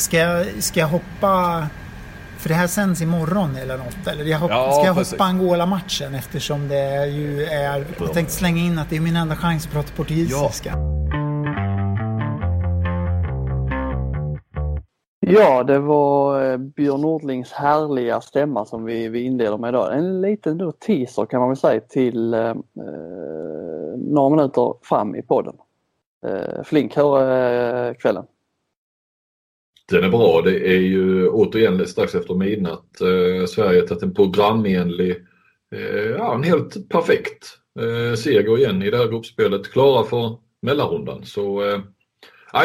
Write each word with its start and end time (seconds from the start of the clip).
Ska 0.00 0.16
jag, 0.16 0.46
ska 0.62 0.80
jag 0.80 0.86
hoppa... 0.88 1.66
För 2.38 2.48
det 2.48 2.54
här 2.54 2.66
sänds 2.66 3.02
imorgon 3.02 3.56
eller 3.56 3.76
något. 3.78 4.06
Eller 4.06 4.24
jag 4.24 4.38
hopp, 4.38 4.50
Ja, 4.50 4.72
ska 4.72 4.86
jag 4.86 4.96
precis. 4.96 5.12
hoppa 5.12 5.24
Angola-matchen 5.24 6.14
eftersom 6.14 6.68
det 6.68 7.06
ju 7.06 7.42
är... 7.44 7.84
Jag 7.98 8.12
tänkte 8.12 8.34
slänga 8.34 8.58
in 8.62 8.78
att 8.78 8.90
det 8.90 8.96
är 8.96 9.00
min 9.00 9.16
enda 9.16 9.36
chans 9.36 9.66
att 9.66 9.72
prata 9.72 9.88
portugisiska. 9.96 10.74
Ja, 15.20 15.62
det 15.64 15.78
var 15.78 16.50
eh, 16.52 16.56
Björn 16.56 17.00
Nordlings 17.00 17.52
härliga 17.52 18.20
stämma 18.20 18.64
som 18.64 18.84
vi, 18.84 19.08
vi 19.08 19.22
inleder 19.22 19.58
med 19.58 19.68
idag. 19.68 19.96
En 19.98 20.20
liten 20.20 20.58
då 20.58 20.72
teaser 20.72 21.26
kan 21.26 21.40
man 21.40 21.48
väl 21.48 21.56
säga 21.56 21.80
till 21.80 22.34
eh, 22.34 22.40
eh, 22.40 22.54
några 23.96 24.36
minuter 24.36 24.74
fram 24.82 25.16
i 25.16 25.22
podden. 25.22 25.54
Eh, 26.26 26.62
Flink, 26.64 26.96
hur 26.96 27.18
är 27.20 27.88
eh, 27.88 27.94
kvällen? 27.94 28.24
Den 29.90 30.04
är 30.04 30.08
bra. 30.08 30.42
Det 30.42 30.68
är 30.74 30.80
ju 30.80 31.28
återigen 31.28 31.86
strax 31.86 32.14
efter 32.14 32.34
midnatt. 32.34 33.00
Eh, 33.00 33.46
Sverige 33.46 33.80
har 33.80 33.86
tagit 33.86 34.02
en 34.02 34.14
programenlig, 34.14 35.16
eh, 35.74 36.10
ja 36.10 36.34
en 36.34 36.42
helt 36.42 36.88
perfekt 36.88 37.58
eh, 37.80 38.14
seger 38.14 38.58
igen 38.58 38.82
i 38.82 38.90
det 38.90 38.96
här 38.96 39.08
gruppspelet. 39.08 39.72
Klara 39.72 40.04
för 40.04 40.36
mellanrundan. 40.62 41.24
Så 41.24 41.64
eh, 41.64 41.80
ja, 42.52 42.64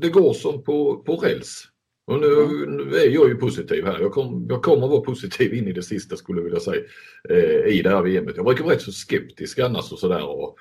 det 0.00 0.08
går 0.08 0.32
som 0.32 0.64
på, 0.64 0.96
på 0.96 1.16
räls. 1.16 1.68
Och 2.06 2.20
nu, 2.20 2.66
nu 2.68 2.96
är 2.96 3.10
jag 3.10 3.28
ju 3.28 3.34
positiv 3.34 3.84
här. 3.84 4.00
Jag, 4.00 4.12
kom, 4.12 4.46
jag 4.48 4.62
kommer 4.62 4.88
vara 4.88 5.00
positiv 5.00 5.54
in 5.54 5.68
i 5.68 5.72
det 5.72 5.82
sista 5.82 6.16
skulle 6.16 6.38
jag 6.38 6.44
vilja 6.44 6.60
säga. 6.60 6.82
Eh, 7.28 7.66
I 7.66 7.82
det 7.82 7.90
här 7.90 8.02
VMet. 8.02 8.36
Jag 8.36 8.44
brukar 8.44 8.64
vara 8.64 8.74
rätt 8.74 8.82
så 8.82 8.92
skeptisk 8.92 9.58
annars 9.58 9.92
och 9.92 9.98
sådär. 9.98 10.28
Och, 10.28 10.56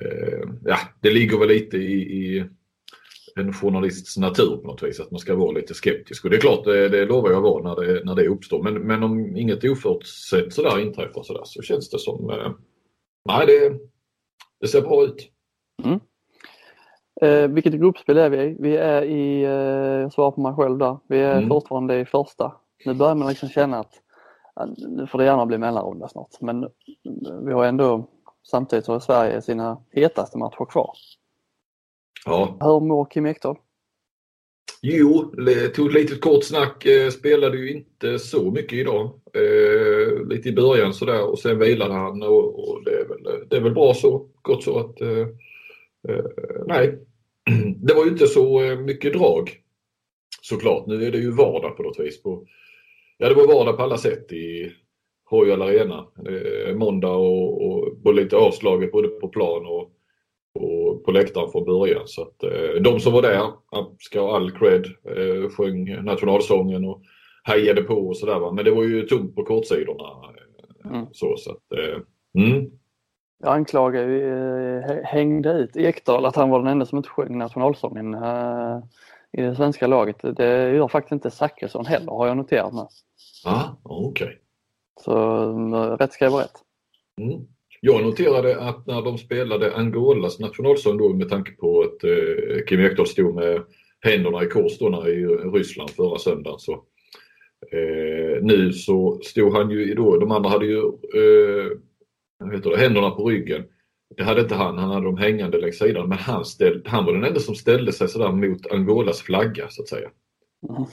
eh, 0.00 0.48
ja, 0.64 0.78
det 1.00 1.10
ligger 1.10 1.38
väl 1.38 1.48
lite 1.48 1.76
i, 1.76 1.92
i 1.92 2.44
en 3.36 3.52
journalists 3.52 4.16
natur 4.16 4.56
på 4.56 4.66
något 4.68 4.82
vis, 4.82 5.00
att 5.00 5.10
man 5.10 5.20
ska 5.20 5.34
vara 5.34 5.52
lite 5.52 5.74
skeptisk. 5.74 6.24
Och 6.24 6.30
det 6.30 6.36
är 6.36 6.40
klart, 6.40 6.64
det, 6.64 6.88
det 6.88 7.04
lovar 7.04 7.30
jag 7.30 7.36
att 7.36 7.42
vara 7.42 7.62
när 7.62 7.82
det, 7.84 8.04
när 8.04 8.14
det 8.14 8.28
uppstår. 8.28 8.62
Men, 8.62 8.74
men 8.74 9.02
om 9.02 9.36
inget 9.36 9.64
oförutsett 9.64 10.52
sådär 10.52 10.80
inträffar 10.80 11.22
sådär, 11.22 11.42
så 11.44 11.62
känns 11.62 11.90
det 11.90 11.98
som, 11.98 12.30
eh, 12.30 12.52
nej 13.28 13.46
det, 13.46 13.78
det 14.60 14.68
ser 14.68 14.80
bra 14.82 15.04
ut. 15.04 15.30
Eh, 17.22 17.48
vilket 17.48 17.72
gruppspel 17.72 18.18
är 18.18 18.30
vi 18.30 18.38
i? 18.42 18.56
Vi 18.60 18.76
är 18.76 19.02
i, 19.02 19.42
eh, 19.42 19.50
jag 20.00 20.12
svarar 20.12 20.30
på 20.30 20.40
mig 20.40 20.54
själv 20.54 20.78
där, 20.78 20.98
vi 21.08 21.18
är 21.20 21.36
Mm. 21.36 21.48
fortfarande 21.48 22.00
i 22.00 22.04
första. 22.04 22.52
Nu 22.86 22.94
börjar 22.94 23.14
man 23.14 23.28
liksom 23.28 23.48
känna 23.48 23.78
att 23.78 23.92
nu 24.76 25.06
får 25.06 25.18
det 25.18 25.24
gärna 25.24 25.46
bli 25.46 25.58
mellanrunda 25.58 26.08
snart. 26.08 26.40
Men 26.40 26.64
eh, 26.64 26.70
vi 27.46 27.52
har 27.52 27.64
ändå 27.64 28.06
samtidigt 28.50 28.86
har 28.86 29.00
Sverige 29.00 29.42
sina 29.42 29.78
hetaste 29.92 30.38
matcher 30.38 30.64
kvar. 30.64 30.92
Ja, 32.24 32.58
Hur 32.60 32.80
mår 32.80 33.10
Kim 33.10 33.26
Ekdahl? 33.26 33.56
jo, 34.82 35.32
tog 35.74 35.86
ett 35.88 35.94
litet 35.94 36.20
kort 36.20 36.44
snack, 36.44 36.86
eh, 36.86 37.10
spelade 37.10 37.58
ju 37.58 37.70
inte 37.70 38.18
så 38.18 38.50
mycket 38.50 38.78
idag. 38.78 39.20
Eh, 39.34 40.26
lite 40.28 40.48
i 40.48 40.52
början 40.52 40.94
sådär 40.94 41.30
och 41.30 41.38
sen 41.38 41.58
vilade 41.58 41.94
han 41.94 42.22
och, 42.22 42.68
och 42.68 42.84
det, 42.84 42.90
är 42.90 43.08
väl, 43.08 43.48
det 43.48 43.56
är 43.56 43.60
väl 43.60 43.74
bra 43.74 43.94
så, 43.94 44.28
gott 44.42 44.64
så 44.64 44.78
att 44.78 45.00
eh, 45.00 45.28
eh, 46.08 46.24
nej, 46.66 46.98
det 47.76 47.94
var 47.94 48.04
ju 48.04 48.10
inte 48.10 48.26
så 48.26 48.62
eh, 48.62 48.78
mycket 48.78 49.12
drag 49.12 49.50
såklart. 50.42 50.86
Nu 50.86 51.06
är 51.06 51.10
det 51.10 51.18
ju 51.18 51.30
vardag 51.30 51.76
på 51.76 51.82
något 51.82 52.00
vis. 52.00 52.22
På, 52.22 52.46
ja, 53.18 53.28
det 53.28 53.34
var 53.34 53.46
vardag 53.46 53.76
på 53.76 53.82
alla 53.82 53.98
sätt 53.98 54.32
i 54.32 54.72
Royal 55.30 55.62
Arena. 55.62 56.06
Eh, 56.28 56.74
måndag 56.74 57.12
och, 57.12 57.66
och 57.66 58.02
på 58.02 58.12
lite 58.12 58.36
avslaget 58.36 58.92
både 58.92 59.08
på 59.08 59.28
plan 59.28 59.66
och, 59.66 59.92
på 61.04 61.10
läktaren 61.10 61.50
från 61.50 61.64
början. 61.64 62.02
Så 62.06 62.22
att, 62.22 62.42
eh, 62.42 62.82
de 62.82 63.00
som 63.00 63.12
var 63.12 63.22
där 63.22 63.42
ska 63.98 64.20
ha 64.20 64.36
all 64.36 64.50
cred. 64.50 64.86
Eh, 64.86 65.50
sjöng 65.50 66.04
nationalsången 66.04 66.84
och 66.84 67.02
hejade 67.44 67.82
på 67.82 67.94
och 67.94 68.16
sådär. 68.16 68.52
Men 68.52 68.64
det 68.64 68.70
var 68.70 68.82
ju 68.82 69.02
tomt 69.02 69.34
på 69.34 69.44
kortsidorna. 69.44 70.04
Eh, 70.04 70.34
Mm. 70.84 71.06
Så, 71.12 71.36
så 71.36 71.50
att, 71.50 71.78
eh, 71.78 72.00
mm. 72.44 72.70
Jag 73.42 73.54
anklagar 73.54 74.02
ju, 74.02 74.28
eh, 74.28 74.82
hä- 74.82 75.04
hängde 75.04 75.52
ut 75.52 75.76
Ekdal 75.76 76.26
att 76.26 76.36
han 76.36 76.50
var 76.50 76.58
den 76.58 76.68
enda 76.68 76.86
som 76.86 76.96
inte 76.98 77.08
sjöng 77.08 77.38
nationalsången 77.38 78.14
eh, 78.14 78.78
i 79.32 79.42
det 79.42 79.56
svenska 79.56 79.86
laget. 79.86 80.16
Det 80.36 80.70
gör 80.72 80.88
faktiskt 80.88 81.12
inte 81.12 81.30
Zachrisson 81.30 81.86
heller 81.86 82.12
har 82.12 82.26
jag 82.26 82.36
noterat 82.36 82.74
nu. 82.74 82.80
Ah, 83.44 83.64
okej. 83.82 84.38
Så 85.00 85.42
eh, 85.74 85.96
rätt 85.96 86.12
ska 86.12 86.30
vara 86.30 86.42
rätt. 86.42 86.58
Mm. 87.20 87.40
Jag 87.80 88.02
noterade 88.02 88.60
att 88.60 88.86
när 88.86 89.02
de 89.02 89.18
spelade 89.18 89.76
Angolas 89.76 90.38
nationalsång 90.38 90.98
då 90.98 91.12
med 91.12 91.28
tanke 91.28 91.52
på 91.52 91.82
att 91.82 92.04
eh, 92.04 92.64
Kim 92.68 92.80
Ekdahl 92.80 93.06
stod 93.06 93.34
med 93.34 93.62
händerna 94.00 94.44
i 94.44 94.46
kors 94.46 94.78
då 94.78 94.88
när 94.88 95.08
i 95.08 95.26
Ryssland 95.26 95.90
förra 95.90 96.18
söndagen 96.18 96.58
så 96.58 96.72
eh, 97.72 98.42
nu 98.42 98.72
så 98.72 99.20
stod 99.22 99.52
han 99.52 99.70
ju 99.70 99.94
då, 99.94 100.18
de 100.18 100.30
andra 100.30 100.50
hade 100.50 100.66
ju 100.66 100.78
eh, 101.14 101.70
heter 102.52 102.70
det, 102.70 102.76
händerna 102.76 103.10
på 103.10 103.28
ryggen. 103.28 103.64
Det 104.16 104.22
hade 104.22 104.40
inte 104.40 104.54
han, 104.54 104.78
han 104.78 104.90
hade 104.90 105.06
dem 105.06 105.16
hängande 105.16 105.58
längs 105.58 105.78
sidan 105.78 106.08
men 106.08 106.18
han, 106.18 106.44
ställ, 106.44 106.82
han 106.86 107.04
var 107.04 107.12
den 107.12 107.24
enda 107.24 107.40
som 107.40 107.54
ställde 107.54 107.92
sig 107.92 108.08
sådär 108.08 108.32
mot 108.32 108.72
Angolas 108.72 109.22
flagga 109.22 109.68
så 109.68 109.82
att 109.82 109.88
säga. 109.88 110.10
Mm. 110.68 110.84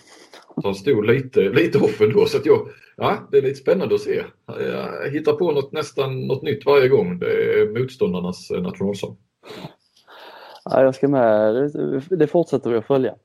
Han 0.63 0.75
stod 0.75 1.05
lite, 1.05 1.39
lite 1.41 1.77
off 1.77 2.01
ändå 2.01 2.25
så 2.25 2.37
att 2.37 2.45
jag, 2.45 2.67
ja 2.97 3.27
det 3.31 3.37
är 3.37 3.41
lite 3.41 3.55
spännande 3.59 3.95
att 3.95 4.01
se. 4.01 4.23
Jag 4.45 5.09
hittar 5.11 5.33
på 5.33 5.51
något, 5.51 5.71
nästan 5.71 6.27
något 6.27 6.41
nytt 6.43 6.65
varje 6.65 6.87
gång. 6.87 7.19
Det 7.19 7.59
är 7.61 7.79
motståndarnas 7.79 8.51
eh, 8.51 8.61
nationalsång. 8.61 9.17
Ja, 10.65 10.81
jag 10.83 10.95
ska 10.95 11.07
med. 11.07 11.53
Det- 11.55 12.15
Det 12.15 12.27
fortsätter 12.27 12.69
vi 12.69 12.77
att 12.77 12.87
följa. 12.87 13.15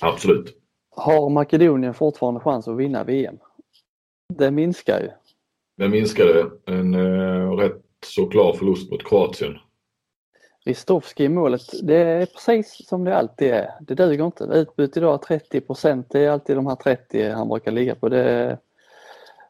Absolut. 0.00 0.56
Har 0.90 1.30
Makedonien 1.30 1.94
fortfarande 1.94 2.40
chans 2.40 2.68
att 2.68 2.76
vinna 2.76 3.04
VM? 3.04 3.38
Det 4.34 4.50
minskar 4.50 5.00
ju. 5.00 5.08
Den 5.76 5.90
minskade 5.90 6.46
en 6.66 6.94
eh, 6.94 7.50
rätt 7.52 7.82
så 8.06 8.26
klar 8.26 8.52
förlust 8.52 8.90
mot 8.90 9.04
Kroatien. 9.04 9.58
Ristovski 10.64 11.24
i 11.24 11.28
målet, 11.28 11.62
det 11.82 11.96
är 11.96 12.26
precis 12.26 12.88
som 12.88 13.04
det 13.04 13.16
alltid 13.16 13.48
är. 13.48 13.70
Det 13.80 13.94
duger 13.94 14.24
inte. 14.24 14.44
Utbyte 14.44 14.98
idag 14.98 15.22
30 15.22 15.60
procent, 15.60 16.06
det 16.10 16.20
är 16.20 16.30
alltid 16.30 16.56
de 16.56 16.66
här 16.66 16.76
30 16.76 17.30
han 17.30 17.48
brukar 17.48 17.72
ligga 17.72 17.94
på. 17.94 18.08
Det, 18.08 18.58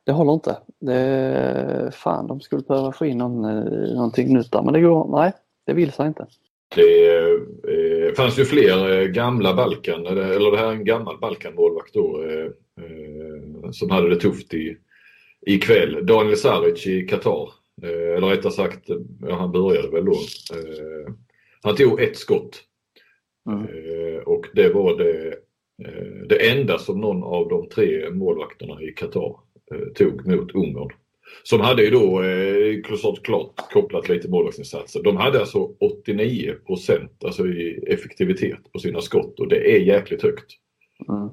det 0.04 0.12
håller 0.12 0.32
inte. 0.32 0.56
Det, 0.78 1.90
fan, 1.94 2.26
de 2.26 2.40
skulle 2.40 2.62
behöva 2.62 2.92
få 2.92 3.06
in 3.06 3.18
någon, 3.18 3.44
eh, 3.44 3.94
någonting 3.94 4.34
nytt 4.34 4.52
där 4.52 4.62
men 4.62 4.72
det 4.72 4.80
går, 4.80 5.08
nej, 5.20 5.32
det 5.66 5.72
vill 5.72 5.92
sig 5.92 6.06
inte. 6.06 6.26
Det 6.74 7.18
eh, 7.18 8.14
fanns 8.16 8.38
ju 8.38 8.44
fler 8.44 9.00
eh, 9.00 9.06
gamla 9.06 9.54
Balkan, 9.54 10.06
eller 10.06 10.50
det 10.50 10.58
här 10.58 10.66
är 10.66 10.72
en 10.72 10.84
gammal 10.84 11.18
Balkan-målvakt 11.18 11.94
då, 11.94 12.22
eh, 12.22 12.44
eh, 12.84 13.70
som 13.72 13.90
hade 13.90 14.08
det 14.08 14.20
tufft 14.20 14.54
i, 14.54 14.76
ikväll. 15.46 16.06
Daniel 16.06 16.36
Saric 16.36 16.86
i 16.86 17.06
Qatar. 17.06 17.50
Eh, 17.82 18.16
eller 18.16 18.26
rättare 18.26 18.52
sagt, 18.52 18.88
han 19.30 19.52
började 19.52 19.90
väl 19.90 20.04
då. 20.04 20.12
Eh, 20.52 21.12
han 21.62 21.76
tog 21.76 22.00
ett 22.00 22.16
skott 22.16 22.64
Mm. 23.48 24.22
Och 24.26 24.46
det 24.54 24.68
var 24.68 24.98
det, 24.98 25.36
det 26.28 26.50
enda 26.50 26.78
som 26.78 27.00
någon 27.00 27.22
av 27.22 27.48
de 27.48 27.68
tre 27.68 28.10
målvakterna 28.10 28.82
i 28.82 28.92
Qatar 28.92 29.36
tog 29.94 30.26
mot 30.26 30.54
Ungern. 30.54 30.90
Som 31.42 31.60
hade 31.60 31.82
ju 31.82 31.90
då 31.90 32.22
eh, 32.22 32.82
klart, 33.22 33.72
kopplat 33.72 34.08
lite 34.08 34.28
målvaktsinsatser. 34.28 35.02
De 35.02 35.16
hade 35.16 35.40
alltså 35.40 35.58
89 35.80 36.54
alltså 37.24 37.46
i 37.46 37.84
effektivitet 37.86 38.72
på 38.72 38.78
sina 38.78 39.00
skott 39.00 39.40
och 39.40 39.48
det 39.48 39.76
är 39.76 39.80
jäkligt 39.80 40.22
högt. 40.22 40.52
Mm. 41.08 41.28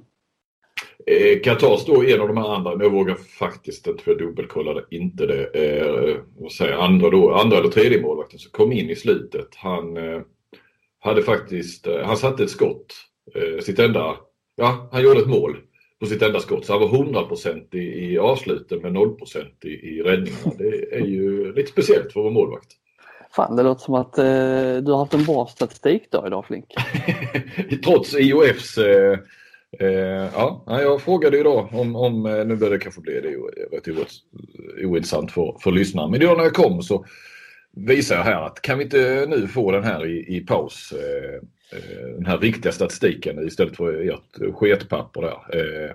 Eh, 1.08 1.40
Qatar 1.40 1.78
står 1.78 2.10
en 2.10 2.22
av 2.22 2.28
de 2.28 2.38
här 2.38 2.56
andra, 2.56 2.76
men 2.76 2.82
jag 2.82 2.94
vågar 2.94 3.16
faktiskt 3.16 3.88
inte 3.88 4.04
för 4.04 4.12
jag 4.12 4.20
dubbelkollade 4.20 4.86
inte 4.92 5.26
det. 5.26 5.46
Eh, 5.54 6.18
jag, 6.60 6.72
andra, 6.72 7.10
då, 7.10 7.34
andra 7.34 7.58
eller 7.58 7.70
tredje 7.70 8.02
målvakten 8.02 8.40
som 8.40 8.52
kom 8.52 8.72
in 8.72 8.90
i 8.90 8.96
slutet. 8.96 9.48
Han 9.56 9.98
eh, 9.98 10.22
hade 11.00 11.24
faktiskt, 11.24 11.88
eh, 11.88 12.02
han 12.06 12.18
satte 12.18 12.44
ett 12.44 12.50
skott, 12.50 12.94
eh, 13.36 13.64
sitt 13.64 13.80
enda, 13.80 14.16
ja 14.56 14.90
han 14.92 15.04
gjorde 15.04 15.20
ett 15.20 15.28
mål 15.28 15.58
på 16.00 16.06
sitt 16.06 16.22
enda 16.22 16.40
skott. 16.40 16.66
Så 16.66 16.74
han 16.74 16.82
var 16.82 16.90
100% 16.90 17.76
i, 17.76 18.14
i 18.14 18.18
avsluten 18.18 18.82
med 18.82 18.92
0% 18.92 19.46
i, 19.66 19.68
i 19.68 20.02
räddningarna. 20.02 20.52
Det 20.58 20.96
är 20.96 21.06
ju 21.06 21.54
lite 21.54 21.72
speciellt 21.72 22.14
för 22.14 22.20
att 22.20 22.24
vara 22.24 22.34
målvakt. 22.34 22.68
Fan, 23.32 23.56
det 23.56 23.64
låter 23.64 23.82
som 23.82 23.94
att 23.94 24.18
eh, 24.18 24.84
du 24.84 24.92
har 24.92 24.98
haft 24.98 25.14
en 25.14 25.26
bra 25.26 25.48
statistik 25.48 26.04
då 26.12 26.28
idag 26.28 26.46
Flink. 26.46 26.66
Trots 27.86 28.16
IOFs 28.16 28.78
eh, 29.80 30.30
ja, 30.34 30.64
jag 30.68 31.02
frågade 31.02 31.40
idag 31.40 31.70
om, 31.74 31.96
om 31.96 32.26
eh, 32.26 32.46
nu 32.46 32.56
börjar 32.56 32.74
det 32.74 32.80
kanske 32.80 33.02
bli 33.02 33.22
det 33.22 33.78
rätt 33.78 33.88
ointressant 34.86 35.32
för, 35.32 35.58
för 35.62 35.72
lyssnarna. 35.72 36.08
Men 36.08 36.20
då 36.20 36.34
när 36.34 36.44
jag 36.44 36.54
kom 36.54 36.82
så 36.82 37.06
visar 37.76 38.16
jag 38.16 38.24
här 38.24 38.42
att 38.42 38.62
kan 38.62 38.78
vi 38.78 38.84
inte 38.84 39.26
nu 39.30 39.48
få 39.48 39.72
den 39.72 39.84
här 39.84 40.06
i, 40.06 40.38
i 40.38 40.42
paus, 40.42 40.94
eh, 40.94 41.36
eh 41.80 42.08
den 42.16 42.26
här 42.26 42.38
riktiga 42.38 42.72
statistiken 42.72 43.48
istället 43.48 43.78
för 43.78 44.10
ert 44.10 44.56
sketpapper 44.56 45.22
där. 45.22 45.60
Eh, 45.60 45.92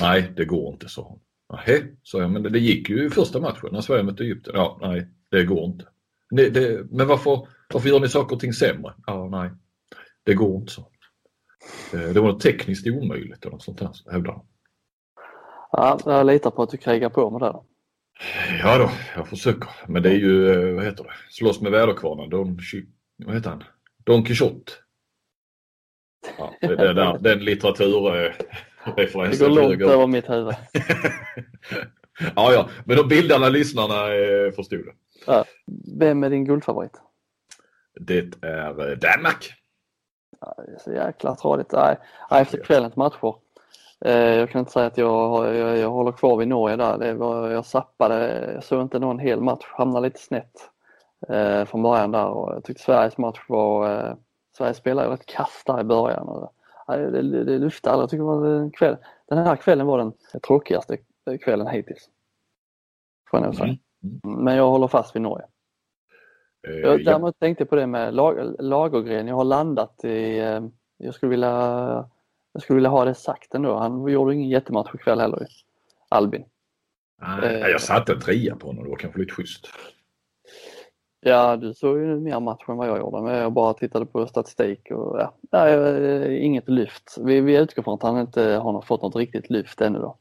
nej, 0.00 0.32
det 0.36 0.44
går 0.44 0.72
inte, 0.72 0.88
så 0.88 1.02
hon. 1.02 1.20
Nähä, 1.52 1.82
sa 2.02 2.20
jag, 2.20 2.30
men 2.30 2.42
det, 2.42 2.48
det 2.48 2.58
gick 2.58 2.90
ju 2.90 3.06
i 3.06 3.10
första 3.10 3.40
matchen 3.40 3.68
när 3.72 3.80
Sverige 3.80 4.02
mötte 4.02 4.22
Egypten. 4.24 4.52
Ja, 4.56 4.78
nej, 4.82 5.06
det 5.30 5.44
går 5.44 5.64
inte. 5.64 5.84
Det, 6.30 6.50
det, 6.50 6.86
men 6.90 7.08
varför, 7.08 7.48
varför 7.72 7.88
gör 7.88 8.00
ni 8.00 8.08
saker 8.08 8.34
och 8.34 8.40
ting 8.40 8.52
sämre? 8.52 8.92
Ja, 9.06 9.28
nej, 9.28 9.50
det 10.24 10.34
går 10.34 10.56
inte 10.56 10.72
så. 10.72 10.91
Det 11.90 12.20
var 12.20 12.32
tekniskt 12.32 12.86
omöjligt 12.86 13.44
eller 13.44 13.52
något 13.52 13.62
sånt 13.62 13.78
där, 13.78 14.12
hävdar 14.12 14.32
han. 14.32 14.42
Ja, 15.72 15.98
jag 16.04 16.26
litar 16.26 16.50
på 16.50 16.62
att 16.62 16.70
du 16.70 16.76
krigar 16.76 17.08
på 17.08 17.30
med 17.30 17.40
det. 17.40 17.46
Då. 17.46 17.66
Ja 18.62 18.78
då, 18.78 18.90
jag 19.16 19.28
försöker. 19.28 19.70
Men 19.86 20.02
det 20.02 20.10
är 20.10 20.14
ju, 20.14 20.72
vad 20.74 20.84
heter 20.84 21.04
det, 21.04 21.10
slåss 21.30 21.60
med 21.60 21.72
väderkvarnar. 21.72 22.26
Don, 22.26 22.58
vad 23.16 23.34
heter 23.34 23.50
han? 23.50 23.64
Don 24.04 24.24
Quijote. 24.24 24.72
Ja, 26.38 26.54
det, 26.60 26.76
det 26.76 26.92
där, 26.92 27.18
den 27.18 27.44
litteraturreferensen. 27.44 29.30
Det 29.30 29.38
går 29.38 29.48
långt 29.48 29.82
över 29.82 30.06
mitt 30.06 30.30
huvud. 30.30 30.54
ja, 32.36 32.52
ja, 32.52 32.68
men 32.84 32.96
de 32.96 33.08
bildarna 33.08 33.48
lyssnarna 33.48 34.14
eh, 34.14 34.52
förstod 34.52 34.84
det. 34.86 34.94
Ja. 35.26 35.44
Vem 35.98 36.24
är 36.24 36.30
din 36.30 36.44
guldfavorit? 36.44 37.00
Det 38.00 38.18
är 38.42 38.90
eh, 38.90 38.96
Danmark. 38.98 39.52
Det 40.66 40.72
är 40.72 40.78
så 40.78 40.92
jäkla 40.92 41.34
tradigt. 41.34 41.72
Nej, 41.72 41.96
efter 42.30 42.58
kvällens 42.58 42.96
matcher. 42.96 43.34
Eh, 44.04 44.34
jag 44.34 44.50
kan 44.50 44.58
inte 44.58 44.72
säga 44.72 44.86
att 44.86 44.98
jag, 44.98 45.54
jag, 45.54 45.78
jag 45.78 45.90
håller 45.90 46.12
kvar 46.12 46.36
vid 46.36 46.48
Norge 46.48 46.76
där. 46.76 46.98
Det 46.98 47.14
var, 47.14 47.50
jag 47.50 47.66
sappade, 47.66 48.50
jag 48.54 48.64
såg 48.64 48.82
inte 48.82 48.98
någon 48.98 49.18
hel 49.18 49.40
match, 49.40 49.64
hamnade 49.64 50.06
lite 50.06 50.20
snett 50.20 50.70
eh, 51.28 51.64
från 51.64 51.82
början 51.82 52.12
där 52.12 52.26
och 52.26 52.54
jag 52.54 52.64
tyckte 52.64 52.82
Sveriges 52.82 53.18
match 53.18 53.40
var, 53.48 53.90
eh, 53.90 54.14
Sverige 54.56 54.74
spelade 54.74 55.10
rätt 55.10 55.26
kast 55.26 55.66
där 55.66 55.80
i 55.80 55.84
början. 55.84 56.28
Och, 56.28 56.52
ja, 56.86 56.96
det, 56.96 57.22
det, 57.22 57.44
det 57.44 57.58
luftade 57.58 57.92
aldrig. 57.92 58.02
Jag 58.04 58.10
tycker 58.10 58.22
var 58.24 58.46
en 58.46 58.70
kväll, 58.70 58.96
den 59.28 59.38
här 59.38 59.56
kvällen 59.56 59.86
var 59.86 59.98
den 59.98 60.12
tråkigaste 60.46 60.98
kvällen 61.44 61.66
hittills. 61.66 62.08
Får 63.30 63.40
jag 63.40 63.46
nog 63.46 63.54
säga. 63.54 63.66
Mm. 63.66 64.44
Men 64.44 64.56
jag 64.56 64.70
håller 64.70 64.88
fast 64.88 65.16
vid 65.16 65.22
Norge. 65.22 65.46
Eh, 66.68 66.74
jag 66.74 67.04
däremot 67.04 67.36
ja. 67.38 67.46
tänkte 67.46 67.64
på 67.64 67.76
det 67.76 67.86
med 67.86 68.14
lag, 68.14 68.54
Lagergren. 68.58 69.26
Jag 69.26 69.36
har 69.36 69.44
landat 69.44 70.04
i, 70.04 70.38
eh, 70.38 70.60
jag 70.96 71.14
skulle 71.14 71.30
vilja 71.30 72.08
jag 72.52 72.62
skulle 72.62 72.74
vilja 72.74 72.90
ha 72.90 73.04
det 73.04 73.14
sagt 73.14 73.54
ändå. 73.54 73.74
Han 73.74 74.08
gjorde 74.08 74.34
ingen 74.34 74.48
jättematch 74.48 74.94
ikväll 74.94 75.20
heller. 75.20 75.46
Albin. 76.08 76.44
Nej, 77.20 77.70
jag 77.70 77.80
satte 77.80 78.12
en 78.12 78.20
trea 78.20 78.56
på 78.56 78.66
honom. 78.66 78.84
Det 78.84 78.90
var 78.90 78.96
kanske 78.96 79.20
lite 79.20 79.32
schysst. 79.32 79.68
Ja, 81.20 81.56
du 81.56 81.74
såg 81.74 81.98
ju 81.98 82.20
mer 82.20 82.40
match 82.40 82.64
än 82.68 82.76
vad 82.76 82.88
jag 82.88 82.98
gjorde. 82.98 83.22
Men 83.22 83.34
jag 83.34 83.52
bara 83.52 83.74
tittade 83.74 84.06
på 84.06 84.26
statistik 84.26 84.90
och 84.90 85.20
ja, 85.20 85.34
ja 85.50 86.26
inget 86.26 86.68
lyft. 86.68 87.16
Vi, 87.20 87.40
vi 87.40 87.56
utgår 87.56 87.82
från 87.82 87.94
att 87.94 88.02
han 88.02 88.20
inte 88.20 88.42
har 88.42 88.82
fått 88.82 89.02
något 89.02 89.16
riktigt 89.16 89.50
lyft 89.50 89.80
ännu 89.80 89.98
då. 89.98 90.16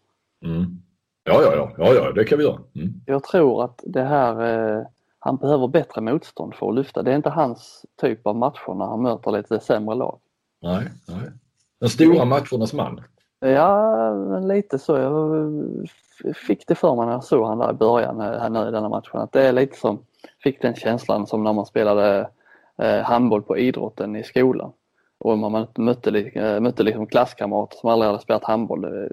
Mm. 0.45 0.81
Ja, 1.23 1.41
ja, 1.43 1.55
ja, 1.55 1.71
ja, 1.77 1.93
ja, 1.93 2.11
det 2.11 2.23
kan 2.23 2.37
vi 2.37 2.43
göra. 2.43 2.59
Mm. 2.75 2.93
Jag 3.05 3.23
tror 3.23 3.63
att 3.63 3.83
det 3.83 4.03
här, 4.03 4.33
eh, 4.77 4.85
han 5.23 5.37
behöver 5.37 5.67
bättre 5.67 6.01
motstånd 6.01 6.55
för 6.55 6.69
att 6.69 6.75
lyfta. 6.75 7.03
Det 7.03 7.11
är 7.11 7.15
inte 7.15 7.29
hans 7.29 7.85
typ 8.01 8.27
av 8.27 8.35
matcher 8.35 8.73
när 8.73 8.85
han 8.85 9.01
möter 9.01 9.31
lite 9.31 9.59
sämre 9.59 9.95
lag. 9.95 10.19
Nej, 10.61 10.87
nej. 11.07 11.31
Den 11.79 11.89
stora 11.89 12.25
matchernas 12.25 12.73
man. 12.73 13.01
Ja, 13.39 14.13
lite 14.39 14.79
så. 14.79 14.97
Jag 14.97 16.35
fick 16.35 16.67
det 16.67 16.75
för 16.75 16.95
mig 16.95 17.05
när 17.05 17.13
jag 17.13 17.23
såg 17.23 17.47
han 17.47 17.57
där 17.57 17.69
i 17.69 17.73
början 17.73 18.19
här 18.19 18.49
nu 18.49 18.67
i 18.67 18.71
denna 18.71 18.89
matchen. 18.89 19.19
Att 19.19 19.31
det 19.31 19.47
är 19.47 19.53
lite 19.53 19.77
som, 19.77 19.99
fick 20.43 20.61
den 20.61 20.75
känslan 20.75 21.27
som 21.27 21.43
när 21.43 21.53
man 21.53 21.65
spelade 21.65 22.29
eh, 22.77 23.01
handboll 23.01 23.41
på 23.41 23.57
idrotten 23.57 24.15
i 24.15 24.23
skolan. 24.23 24.71
Och 25.17 25.37
man 25.37 25.67
mötte, 25.77 26.11
mötte 26.59 26.83
liksom 26.83 27.07
klasskamrater 27.07 27.77
som 27.77 27.89
aldrig 27.89 28.07
hade 28.07 28.21
spelat 28.21 28.43
handboll. 28.43 29.07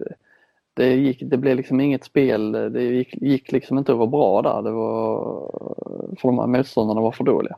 Det, 0.79 0.95
gick, 0.95 1.23
det 1.23 1.37
blev 1.37 1.57
liksom 1.57 1.81
inget 1.81 2.05
spel, 2.05 2.53
det 2.53 2.83
gick, 2.83 3.15
gick 3.15 3.53
liksom 3.53 3.79
inte 3.79 3.93
att 3.93 3.99
vara 3.99 4.07
bra 4.07 4.43
där. 4.43 4.63
Det 4.63 4.71
var, 4.71 5.31
för 6.21 6.29
de 6.29 6.39
här 6.39 6.47
motståndarna 6.47 7.01
var 7.01 7.13
för 7.13 7.25
dåliga. 7.25 7.57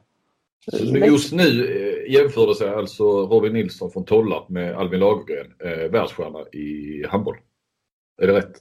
Just 1.06 1.32
nu 1.32 1.42
eh, 1.42 2.12
jämförde 2.12 2.54
sig 2.54 2.68
alltså 2.68 3.04
Robin 3.04 3.52
Nilsson 3.52 3.90
från 3.90 4.04
Tollarp 4.04 4.48
med 4.48 4.76
Albin 4.76 5.00
Lagergren, 5.00 5.52
eh, 5.58 5.90
världsstjärna 5.90 6.38
i 6.52 7.04
handboll. 7.08 7.36
Är 8.22 8.26
det 8.26 8.32
rätt? 8.32 8.52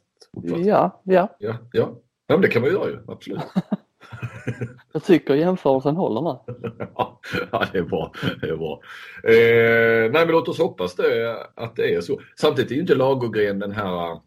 Ja, 0.43 0.57
ja. 1.03 1.35
Ja, 1.39 1.57
ja. 1.71 1.89
ja 2.27 2.35
men 2.35 2.41
det 2.41 2.47
kan 2.47 2.61
man 2.61 2.71
göra 2.71 2.89
ju, 2.89 2.97
absolut. 3.07 3.39
Jag 4.93 5.03
tycker 5.03 5.35
jämförelsen 5.35 5.95
håller 5.95 6.21
med. 6.21 6.39
ja, 6.95 7.65
det 7.71 7.77
är 7.77 7.83
bra. 7.83 8.11
Det 8.41 8.49
är 8.49 8.57
bra. 8.57 8.81
Eh, 9.23 10.11
nej, 10.11 10.25
men 10.25 10.31
låt 10.31 10.47
oss 10.47 10.59
hoppas 10.59 10.95
det, 10.95 11.37
att 11.55 11.75
det 11.75 11.95
är 11.95 12.01
så. 12.01 12.21
Samtidigt 12.35 12.71
är 12.71 12.75
ju 12.75 12.81
inte 12.81 12.95
Lagergren 12.95 13.59
den 13.59 13.71
här 13.71 14.19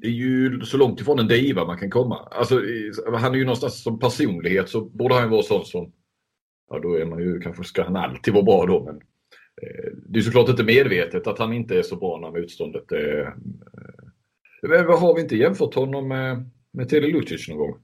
det 0.00 0.06
är 0.06 0.12
ju 0.12 0.60
så 0.60 0.76
långt 0.76 1.00
ifrån 1.00 1.18
en 1.18 1.28
diva 1.28 1.64
man 1.64 1.78
kan 1.78 1.90
komma. 1.90 2.28
Alltså, 2.30 2.60
han 3.14 3.34
är 3.34 3.38
ju 3.38 3.44
någonstans 3.44 3.82
som 3.82 3.98
personlighet 3.98 4.68
så 4.68 4.80
borde 4.80 5.14
han 5.14 5.30
vara 5.30 5.42
sån 5.42 5.64
som 5.64 5.92
ja 6.70 6.78
då 6.78 6.94
är 6.94 7.04
man 7.04 7.18
ju 7.18 7.40
kanske 7.40 7.64
ska 7.64 7.82
han 7.82 7.96
alltid 7.96 8.34
vara 8.34 8.44
bra 8.44 8.66
då 8.66 8.84
men 8.84 8.94
eh, 9.62 9.92
det 10.08 10.18
är 10.18 10.22
såklart 10.22 10.48
inte 10.48 10.64
medvetet 10.64 11.26
att 11.26 11.38
han 11.38 11.52
inte 11.52 11.78
är 11.78 11.82
så 11.82 11.96
bra 11.96 12.18
när 12.18 12.40
motståndet 12.40 12.92
är... 12.92 13.20
Eh, 14.72 14.86
vad 14.86 15.00
har 15.00 15.14
vi 15.14 15.20
inte 15.20 15.36
jämfört 15.36 15.74
honom 15.74 16.08
med, 16.08 16.50
med 16.72 16.88
Teddy 16.88 17.12
Lucic 17.12 17.48
någon 17.48 17.58
gång? 17.58 17.74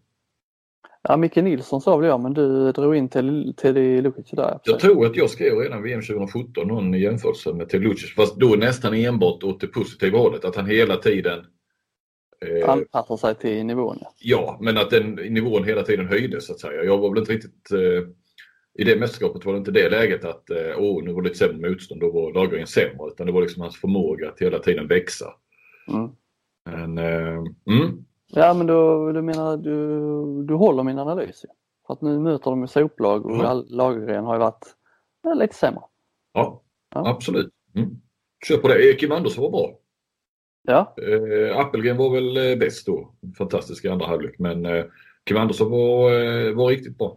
Ja, 1.09 1.17
Micke 1.17 1.37
Nilsson 1.37 1.81
sa 1.81 1.97
väl 1.97 2.09
jag, 2.09 2.21
men 2.21 2.35
du 2.35 2.73
drog 2.73 2.97
in 2.97 3.09
Teddy 3.09 4.01
Lucic 4.01 4.31
där. 4.31 4.59
Jag 4.65 4.81
tror 4.81 5.07
att 5.07 5.17
jag 5.17 5.31
skrev 5.31 5.59
redan 5.59 5.83
VM 5.83 6.03
2017 6.03 6.69
någon 6.69 6.93
jämförelse 6.93 7.53
med 7.53 7.69
Teddy 7.69 7.85
Lucic, 7.85 8.15
fast 8.15 8.41
då 8.41 8.47
nästan 8.47 8.95
enbart 8.95 9.43
åt 9.43 9.61
det 9.61 9.67
positiva 9.67 10.19
hållet. 10.19 10.45
Att 10.45 10.57
han 10.57 10.67
hela 10.67 10.97
tiden 10.97 11.45
eh, 12.41 12.71
anpassar 12.71 13.17
sig 13.17 13.35
till 13.35 13.67
nivån. 13.67 13.99
Ja, 14.19 14.59
men 14.61 14.79
att 14.79 14.91
den 14.91 15.15
nivån 15.15 15.65
hela 15.65 15.83
tiden 15.83 16.07
höjdes 16.07 16.47
så 16.47 16.53
att 16.53 16.61
säga. 16.61 16.85
Jag 16.85 16.99
var 16.99 17.11
väl 17.11 17.19
inte 17.19 17.33
riktigt 17.33 17.73
eh, 17.73 18.09
i 18.79 18.85
det 18.85 18.97
mästerskapet 18.97 19.45
var 19.45 19.53
det 19.53 19.59
inte 19.59 19.71
det 19.71 19.89
läget 19.89 20.25
att 20.25 20.51
eh, 20.51 20.79
åh, 20.79 21.05
nu 21.05 21.13
var 21.13 21.23
det 21.23 21.29
lite 21.29 21.39
sämre 21.39 21.71
motstånd, 21.71 22.01
då 22.01 22.11
var 22.11 22.33
lagringen 22.33 22.67
sämre. 22.67 23.09
Utan 23.09 23.27
det 23.27 23.33
var 23.33 23.41
liksom 23.41 23.63
hans 23.63 23.81
förmåga 23.81 24.29
att 24.29 24.41
hela 24.41 24.59
tiden 24.59 24.89
växa. 24.89 25.27
Mm. 25.89 26.11
Men, 26.65 26.99
eh, 26.99 27.45
mm. 27.67 28.05
Ja, 28.27 28.55
men 28.55 28.67
då, 28.67 29.13
du 29.13 29.23
menar 29.23 29.57
du, 29.57 30.43
du 30.43 30.55
håller 30.55 30.83
min 30.83 30.99
analys. 30.99 31.45
För 31.87 31.95
att 31.95 32.03
nu 32.03 32.19
möter 32.19 32.51
de 32.51 32.69
soplag 32.69 33.27
och 33.27 33.35
mm. 33.35 33.65
Lagergren 33.69 34.25
har 34.25 34.35
ju 34.35 34.41
varit 34.41 34.77
ja, 35.23 35.35
lite 35.35 35.55
sämre. 35.55 35.83
Ja, 36.33 36.63
ja. 36.95 37.09
absolut. 37.09 37.53
Mm. 37.75 37.91
Kör 38.47 38.57
på 38.57 38.69
det. 38.69 39.01
Kim 39.01 39.13
Andersson 39.13 39.43
var 39.43 39.51
bra. 39.51 39.79
Ja. 40.67 40.95
Eh, 40.97 41.59
Appelgren 41.59 41.97
var 41.97 42.11
väl 42.11 42.37
eh, 42.37 42.59
bäst 42.59 42.87
då. 42.87 43.11
Fantastisk 43.39 43.85
i 43.85 43.89
andra 43.89 44.07
halvlek. 44.07 44.39
Men 44.39 44.67
eh, 44.67 44.85
Kim 45.27 45.37
Andersson 45.37 45.71
var, 45.71 46.13
eh, 46.13 46.55
var 46.55 46.69
riktigt 46.69 46.99
bra. 46.99 47.17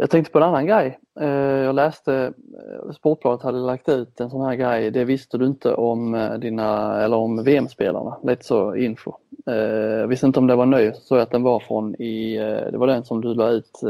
Jag 0.00 0.10
tänkte 0.10 0.32
på 0.32 0.38
en 0.38 0.44
annan 0.44 0.66
grej. 0.66 0.98
Eh, 1.20 1.28
jag 1.64 1.74
läste 1.74 2.14
eh, 2.14 2.92
Sportbladet 2.92 3.42
hade 3.42 3.58
lagt 3.58 3.88
ut 3.88 4.20
en 4.20 4.30
sån 4.30 4.46
här 4.46 4.54
grej. 4.54 4.90
Det 4.90 5.04
visste 5.04 5.38
du 5.38 5.46
inte 5.46 5.74
om 5.74 6.14
eh, 6.14 6.34
dina, 6.34 7.00
eller 7.02 7.16
om 7.16 7.44
VM-spelarna. 7.44 8.16
Lite 8.22 8.44
så 8.44 8.76
info. 8.76 9.12
Jag 9.44 10.08
visste 10.08 10.26
inte 10.26 10.38
om 10.38 10.46
det 10.46 10.56
var 10.56 10.66
ny, 10.66 10.92
så 10.92 11.16
att 11.16 11.30
den 11.30 11.42
var 11.42 11.60
från 11.60 11.94
i, 11.94 12.36
det 12.72 12.78
var 12.78 12.86
den 12.86 13.04
som 13.04 13.20
du 13.20 13.34
la 13.34 13.50
ut, 13.50 13.80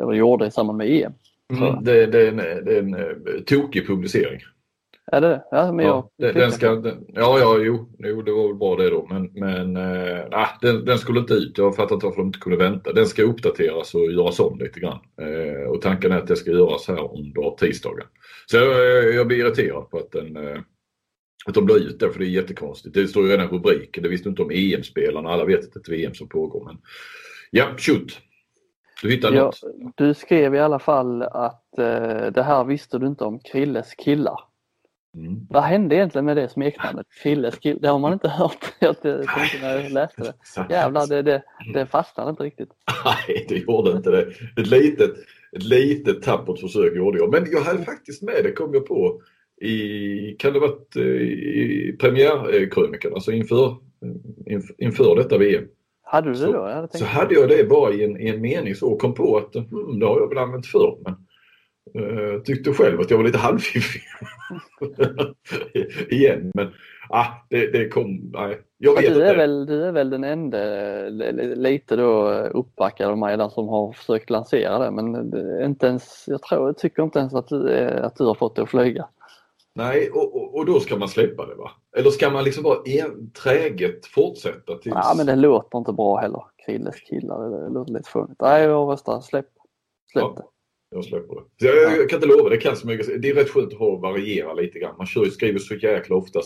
eller 0.00 0.12
gjorde 0.12 0.46
i 0.46 0.50
samband 0.50 0.78
med 0.78 0.90
EM. 0.90 1.12
Mm, 1.52 1.84
det, 1.84 2.06
det, 2.06 2.22
är 2.22 2.28
en, 2.28 2.36
det 2.36 2.76
är 2.76 2.78
en 2.78 2.96
tokig 3.44 3.86
publicering. 3.86 4.40
Det 5.20 5.44
ja, 5.50 5.72
men 5.72 5.86
ja, 5.86 6.10
jag, 6.16 6.34
den 6.34 6.52
ska, 6.52 6.74
den, 6.74 7.04
ja, 7.08 7.38
ja, 7.38 7.58
jo, 7.58 7.88
jo, 7.98 8.22
det 8.22 8.32
var 8.32 8.46
väl 8.46 8.56
bra 8.56 8.76
det 8.76 8.90
då. 8.90 9.06
Men, 9.10 9.30
men 9.32 9.76
äh, 9.76 10.48
den, 10.60 10.84
den, 10.84 10.98
skulle 10.98 11.20
inte 11.20 11.34
ut. 11.34 11.58
Jag 11.58 11.76
fattar 11.76 11.94
inte 11.94 12.06
varför 12.06 12.20
de 12.20 12.26
inte 12.26 12.38
kunde 12.38 12.58
vänta. 12.58 12.92
Den 12.92 13.06
ska 13.06 13.22
uppdateras 13.22 13.94
och 13.94 14.12
göras 14.12 14.40
om 14.40 14.58
lite 14.58 14.80
grann. 14.80 14.98
Äh, 15.20 15.68
och 15.70 15.82
tanken 15.82 16.12
är 16.12 16.18
att 16.18 16.26
det 16.26 16.36
ska 16.36 16.50
göras 16.50 16.88
här 16.88 17.16
under 17.18 17.56
tisdagen. 17.56 18.06
Så 18.46 18.56
jag, 18.56 19.14
jag 19.14 19.26
blir 19.26 19.38
irriterad 19.38 19.90
på 19.90 19.98
att, 19.98 20.12
den, 20.12 20.36
äh, 20.36 20.60
att 21.46 21.54
de 21.54 21.68
la 21.68 21.74
ut 21.74 22.00
det, 22.00 22.10
för 22.10 22.18
det 22.18 22.26
är 22.26 22.30
jättekonstigt. 22.30 22.94
Det 22.94 23.08
står 23.08 23.24
ju 23.24 23.30
redan 23.30 23.48
rubriken. 23.48 24.02
Det 24.02 24.08
visste 24.08 24.28
inte 24.28 24.42
om 24.42 24.50
EM-spelarna. 24.50 25.28
Alla 25.28 25.44
vet 25.44 25.64
att 25.64 25.72
det 25.72 25.78
är 25.78 25.80
ett 25.80 25.88
VM 25.88 26.14
som 26.14 26.28
pågår. 26.28 26.64
Men 26.64 26.76
ja, 27.50 27.66
shoot. 27.78 28.20
Du 29.02 29.10
hittade 29.10 29.36
ja, 29.36 29.44
något? 29.44 29.60
Du 29.94 30.14
skrev 30.14 30.54
i 30.54 30.58
alla 30.58 30.78
fall 30.78 31.22
att 31.22 31.64
det 32.34 32.42
här 32.42 32.64
visste 32.64 32.98
du 32.98 33.06
inte 33.06 33.24
om 33.24 33.40
Krilles 33.40 33.94
killar. 33.94 34.40
Mm. 35.14 35.46
Vad 35.50 35.62
hände 35.62 35.94
egentligen 35.94 36.24
med 36.24 36.36
det 36.36 36.48
smeknamnet? 36.48 37.06
Filles 37.22 37.58
kill? 37.58 37.78
Det 37.82 37.88
har 37.88 37.98
man 37.98 38.12
inte 38.12 38.28
hört. 38.28 38.58
Jag 38.78 39.02
tänkte 39.02 39.58
när 39.62 39.78
jag 39.78 39.92
läste 39.92 40.22
det. 40.22 40.66
Jävlar, 40.70 41.06
det, 41.06 41.22
det, 41.22 41.42
det 41.74 41.86
fastnade 41.86 42.30
inte 42.30 42.42
riktigt. 42.42 42.68
Nej, 43.04 43.46
det 43.48 43.56
gjorde 43.56 43.90
inte 43.90 44.10
det. 44.10 44.22
Ett 44.56 44.66
litet, 44.66 45.10
ett 45.56 45.62
litet 45.62 46.22
tappert 46.22 46.60
försök 46.60 46.96
gjorde 46.96 47.18
jag. 47.18 47.30
Men 47.30 47.46
jag 47.52 47.60
hade 47.60 47.84
faktiskt 47.84 48.22
med 48.22 48.44
det, 48.44 48.52
kom 48.52 48.74
jag 48.74 48.86
på, 48.86 49.20
i, 49.60 50.36
kan 50.38 50.52
det 50.52 50.60
varit 50.60 50.96
eh, 50.96 51.02
i 51.02 51.96
premiärkrönikan, 52.00 53.14
alltså 53.14 53.32
inför, 53.32 53.76
inför 54.78 55.16
detta 55.16 55.38
VM. 55.38 55.64
Hade 56.02 56.26
du 56.26 56.32
det 56.32 56.38
så, 56.38 56.52
då? 56.52 56.62
Hade 56.62 56.98
så 56.98 57.04
hade 57.04 57.34
jag 57.34 57.48
det 57.48 57.68
bara 57.68 57.92
i 57.92 58.04
en, 58.04 58.20
i 58.20 58.28
en 58.28 58.40
mening 58.40 58.74
så 58.74 58.92
och 58.92 59.00
kom 59.00 59.14
på 59.14 59.36
att 59.36 59.54
hmm, 59.54 59.98
det 59.98 60.06
har 60.06 60.20
jag 60.20 60.28
väl 60.28 60.38
använt 60.38 60.66
förr. 60.66 60.98
Men 61.04 61.23
tyckte 62.44 62.72
själv 62.72 63.00
att 63.00 63.10
jag 63.10 63.18
var 63.18 63.24
lite 63.24 63.38
halvfiffig. 63.38 64.02
Igen, 66.08 66.50
men 66.54 66.72
ah, 67.08 67.26
det, 67.50 67.66
det 67.66 67.88
kom... 67.88 68.30
Nej, 68.32 68.60
jag 68.78 68.94
vet 68.94 69.14
du, 69.14 69.22
är 69.22 69.36
väl, 69.36 69.66
du 69.66 69.84
är 69.84 69.92
väl 69.92 70.10
den 70.10 70.24
enda 70.24 70.58
lite 71.54 71.96
då 71.96 72.28
uppbackad 72.32 73.10
av 73.10 73.18
mig 73.18 73.36
där 73.36 73.48
som 73.48 73.68
har 73.68 73.92
försökt 73.92 74.30
lansera 74.30 74.78
det 74.78 74.90
men 74.90 75.14
inte 75.64 75.86
ens, 75.86 76.24
jag 76.26 76.42
tror, 76.42 76.66
jag 76.68 76.78
tycker 76.78 77.02
inte 77.02 77.18
ens 77.18 77.34
att 77.34 77.48
du, 77.48 77.78
att 77.78 78.16
du 78.16 78.24
har 78.24 78.34
fått 78.34 78.56
det 78.56 78.62
att 78.62 78.70
flyga. 78.70 79.08
Nej, 79.74 80.10
och, 80.10 80.36
och, 80.36 80.54
och, 80.54 80.66
då 80.66 80.80
ska 80.80 80.96
man 80.96 81.08
släppa 81.08 81.46
det 81.46 81.54
va? 81.54 81.70
Eller 81.96 82.10
ska 82.10 82.30
man 82.30 82.44
liksom 82.44 82.62
bara 82.62 82.78
en, 82.84 83.30
träget 83.30 84.06
fortsätta 84.06 84.78
tills... 84.78 84.94
Ja 84.94 85.14
men 85.16 85.26
det 85.26 85.36
låter 85.36 85.78
inte 85.78 85.92
bra 85.92 86.16
heller. 86.16 86.44
Krilles 86.66 87.00
killar, 87.00 87.50
det 87.50 87.68
låter 87.68 87.92
lite 87.92 88.10
fånigt. 88.10 88.40
Nej, 88.40 88.62
jag 88.62 88.92
röstar 88.92 89.20
släpp. 89.20 89.48
Släpp 90.12 90.22
ja, 90.22 90.34
det. 90.36 90.42
Jag 90.90 91.04
släpper 91.04 91.34
det. 91.34 91.66
Jag, 91.66 91.76
jag, 91.76 91.98
jag, 91.98 92.10
kan 92.10 92.16
inte 92.16 92.36
lova, 92.36 92.48
det 92.48 92.56
kan 92.56 92.76
så 92.76 92.86
mycket. 92.86 93.22
Det 93.22 93.30
är 93.30 93.34
rätt 93.34 93.50
skönt 93.50 93.72
att 93.72 93.78
ha 93.78 93.96
variera 93.96 94.54
lite 94.54 94.78
grann. 94.78 94.96
Man 94.98 95.06
kör, 95.06 95.24
skriver 95.24 95.58
så 95.58 95.74
jäkla 95.74 96.16
ofta 96.16 96.40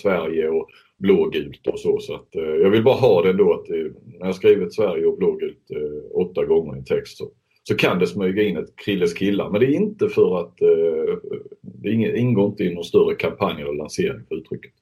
Sverige 0.00 0.48
och 0.48 0.68
blågult 0.98 1.66
och 1.66 1.78
så. 1.78 1.98
så 2.00 2.14
att, 2.14 2.34
eh, 2.36 2.42
jag 2.42 2.70
vill 2.70 2.84
bara 2.84 2.94
ha 2.94 3.22
det 3.22 3.30
ändå 3.30 3.52
att 3.52 3.70
eh, 3.70 3.92
när 4.18 4.26
jag 4.26 4.34
skrivit 4.34 4.74
Sverige 4.74 5.06
och 5.06 5.18
blågult 5.18 5.70
eh, 5.70 6.20
åtta 6.20 6.44
gånger 6.44 6.74
i 6.74 6.78
en 6.78 6.84
text 6.84 7.18
så, 7.18 7.30
så 7.62 7.76
kan 7.76 7.98
det 7.98 8.06
smyga 8.06 8.42
in 8.42 8.56
ett 8.56 8.76
Krilles 8.76 9.14
killar. 9.14 9.50
Men 9.50 9.60
det 9.60 9.66
är 9.66 9.74
inte 9.74 10.08
för 10.08 10.40
att 10.40 10.62
eh, 10.62 11.16
det 11.60 12.18
ingår 12.18 12.46
inte 12.46 12.64
i 12.64 12.74
någon 12.74 12.84
större 12.84 13.14
kampanj 13.14 13.62
eller 13.62 13.72
lansering 13.72 14.24
för 14.28 14.34
uttrycket. 14.34 14.72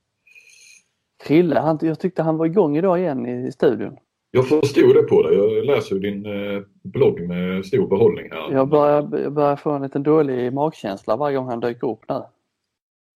Krille, 1.24 1.58
han, 1.58 1.78
jag 1.82 2.00
tyckte 2.00 2.22
han 2.22 2.36
var 2.36 2.46
igång 2.46 2.76
idag 2.76 2.98
igen 2.98 3.26
i 3.26 3.52
studion. 3.52 3.96
Jag 4.32 4.48
förstod 4.48 4.94
det 4.94 5.02
på 5.02 5.22
dig. 5.22 5.36
Jag 5.36 5.64
läser 5.64 5.96
din 5.96 6.26
eh, 6.26 6.62
blogg 6.82 7.20
med 7.20 7.66
stor 7.66 7.86
behållning 7.86 8.30
här. 8.30 8.52
Jag 8.52 8.68
börjar, 8.68 9.08
jag 9.22 9.32
börjar 9.32 9.56
få 9.56 9.70
en 9.70 9.82
liten 9.82 10.02
dålig 10.02 10.52
magkänsla 10.52 11.16
varje 11.16 11.36
gång 11.36 11.48
han 11.48 11.60
dyker 11.60 11.90
upp 11.90 12.08
nu. 12.08 12.22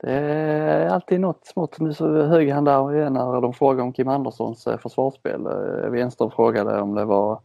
Det 0.03 0.11
är 0.11 0.89
alltid 0.89 1.21
något 1.21 1.47
smått. 1.47 1.81
Nu 1.81 1.95
så 1.95 2.23
högg 2.23 2.51
han 2.51 2.65
där 2.65 2.95
igen 2.95 3.13
när 3.13 3.41
de 3.41 3.55
frågade 3.55 3.83
om 3.83 3.93
Kim 3.93 4.09
Anderssons 4.09 4.67
eh, 4.67 4.79
försvarsspel. 4.79 5.47
Eh, 5.47 5.91
Wenström 5.91 6.31
frågade 6.31 6.81
om 6.81 6.95
det 6.95 7.05
var 7.05 7.41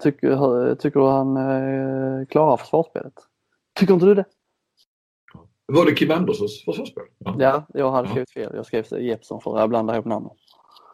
Tycker, 0.00 0.74
tycker 0.74 1.00
du 1.00 1.06
han 1.06 1.36
klarar 2.26 2.56
försvarsspelet? 2.56 3.12
Tycker 3.78 3.94
inte 3.94 4.06
du 4.06 4.14
det? 4.14 4.24
Var 5.66 5.86
det 5.86 5.92
Kim 5.92 6.10
Anderssons 6.10 6.64
försvarsspel? 6.64 7.04
Ja. 7.18 7.34
ja, 7.38 7.66
jag 7.74 7.90
hade 7.90 8.08
skrivit 8.08 8.30
fel. 8.30 8.52
Jag 8.54 8.66
skrev 8.66 8.84
Jeppsson 9.00 9.40
för 9.40 9.58
jag 9.58 9.68
blandade 9.68 9.96
ihop 9.96 10.06
namnen. 10.06 10.32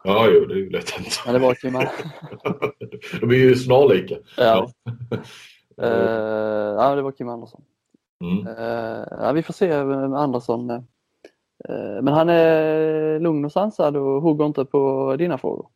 Ja, 0.03 0.29
jo, 0.29 0.45
det 0.45 0.53
är 0.53 0.57
ju 0.57 0.69
lätt 0.69 0.89
hänt. 0.89 1.21
Men 1.25 1.33
det 1.33 1.39
var 1.39 1.53
Kim 1.53 1.73
De 3.19 3.29
är 3.29 3.35
ju 3.35 3.55
snarlika. 3.55 4.15
Ja. 4.37 4.71
ja. 5.75 5.83
Uh, 5.83 6.75
ja, 6.77 6.95
det 6.95 7.01
var 7.01 7.11
Kim 7.11 7.29
Andersson. 7.29 7.61
Mm. 8.23 8.47
Uh, 8.47 9.03
ja, 9.11 9.31
vi 9.31 9.43
får 9.43 9.53
se 9.53 9.83
med 9.83 10.13
Andersson. 10.13 10.69
Uh, 10.69 10.81
men 12.01 12.07
han 12.07 12.29
är 12.29 13.19
lugn 13.19 13.45
och 13.45 13.51
sansad 13.51 13.97
och 13.97 14.21
hugger 14.21 14.45
inte 14.45 14.65
på 14.65 15.15
dina 15.19 15.37
frågor. 15.37 15.67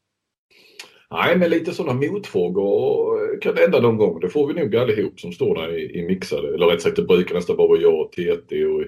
Nej, 1.11 1.37
men 1.37 1.49
lite 1.49 1.71
sådana 1.71 1.99
motfrågor 1.99 3.41
kan 3.41 3.55
det 3.55 3.61
hända 3.61 3.79
någon 3.79 3.97
gång. 3.97 4.19
Det 4.19 4.29
får 4.29 4.47
vi 4.47 4.53
nog 4.53 4.75
allihop 4.75 5.19
som 5.19 5.31
står 5.31 5.55
där 5.55 5.77
i, 5.77 5.99
i 5.99 6.07
mixade. 6.07 6.53
Eller 6.53 6.65
rätt 6.65 6.81
sagt, 6.81 6.95
det 6.95 7.03
brukar 7.03 7.35
nästan 7.35 7.57
bara 7.57 7.67
vara 7.67 7.79
jag 7.79 7.99
och 7.99 8.11
TT 8.11 8.65
och 8.65 8.83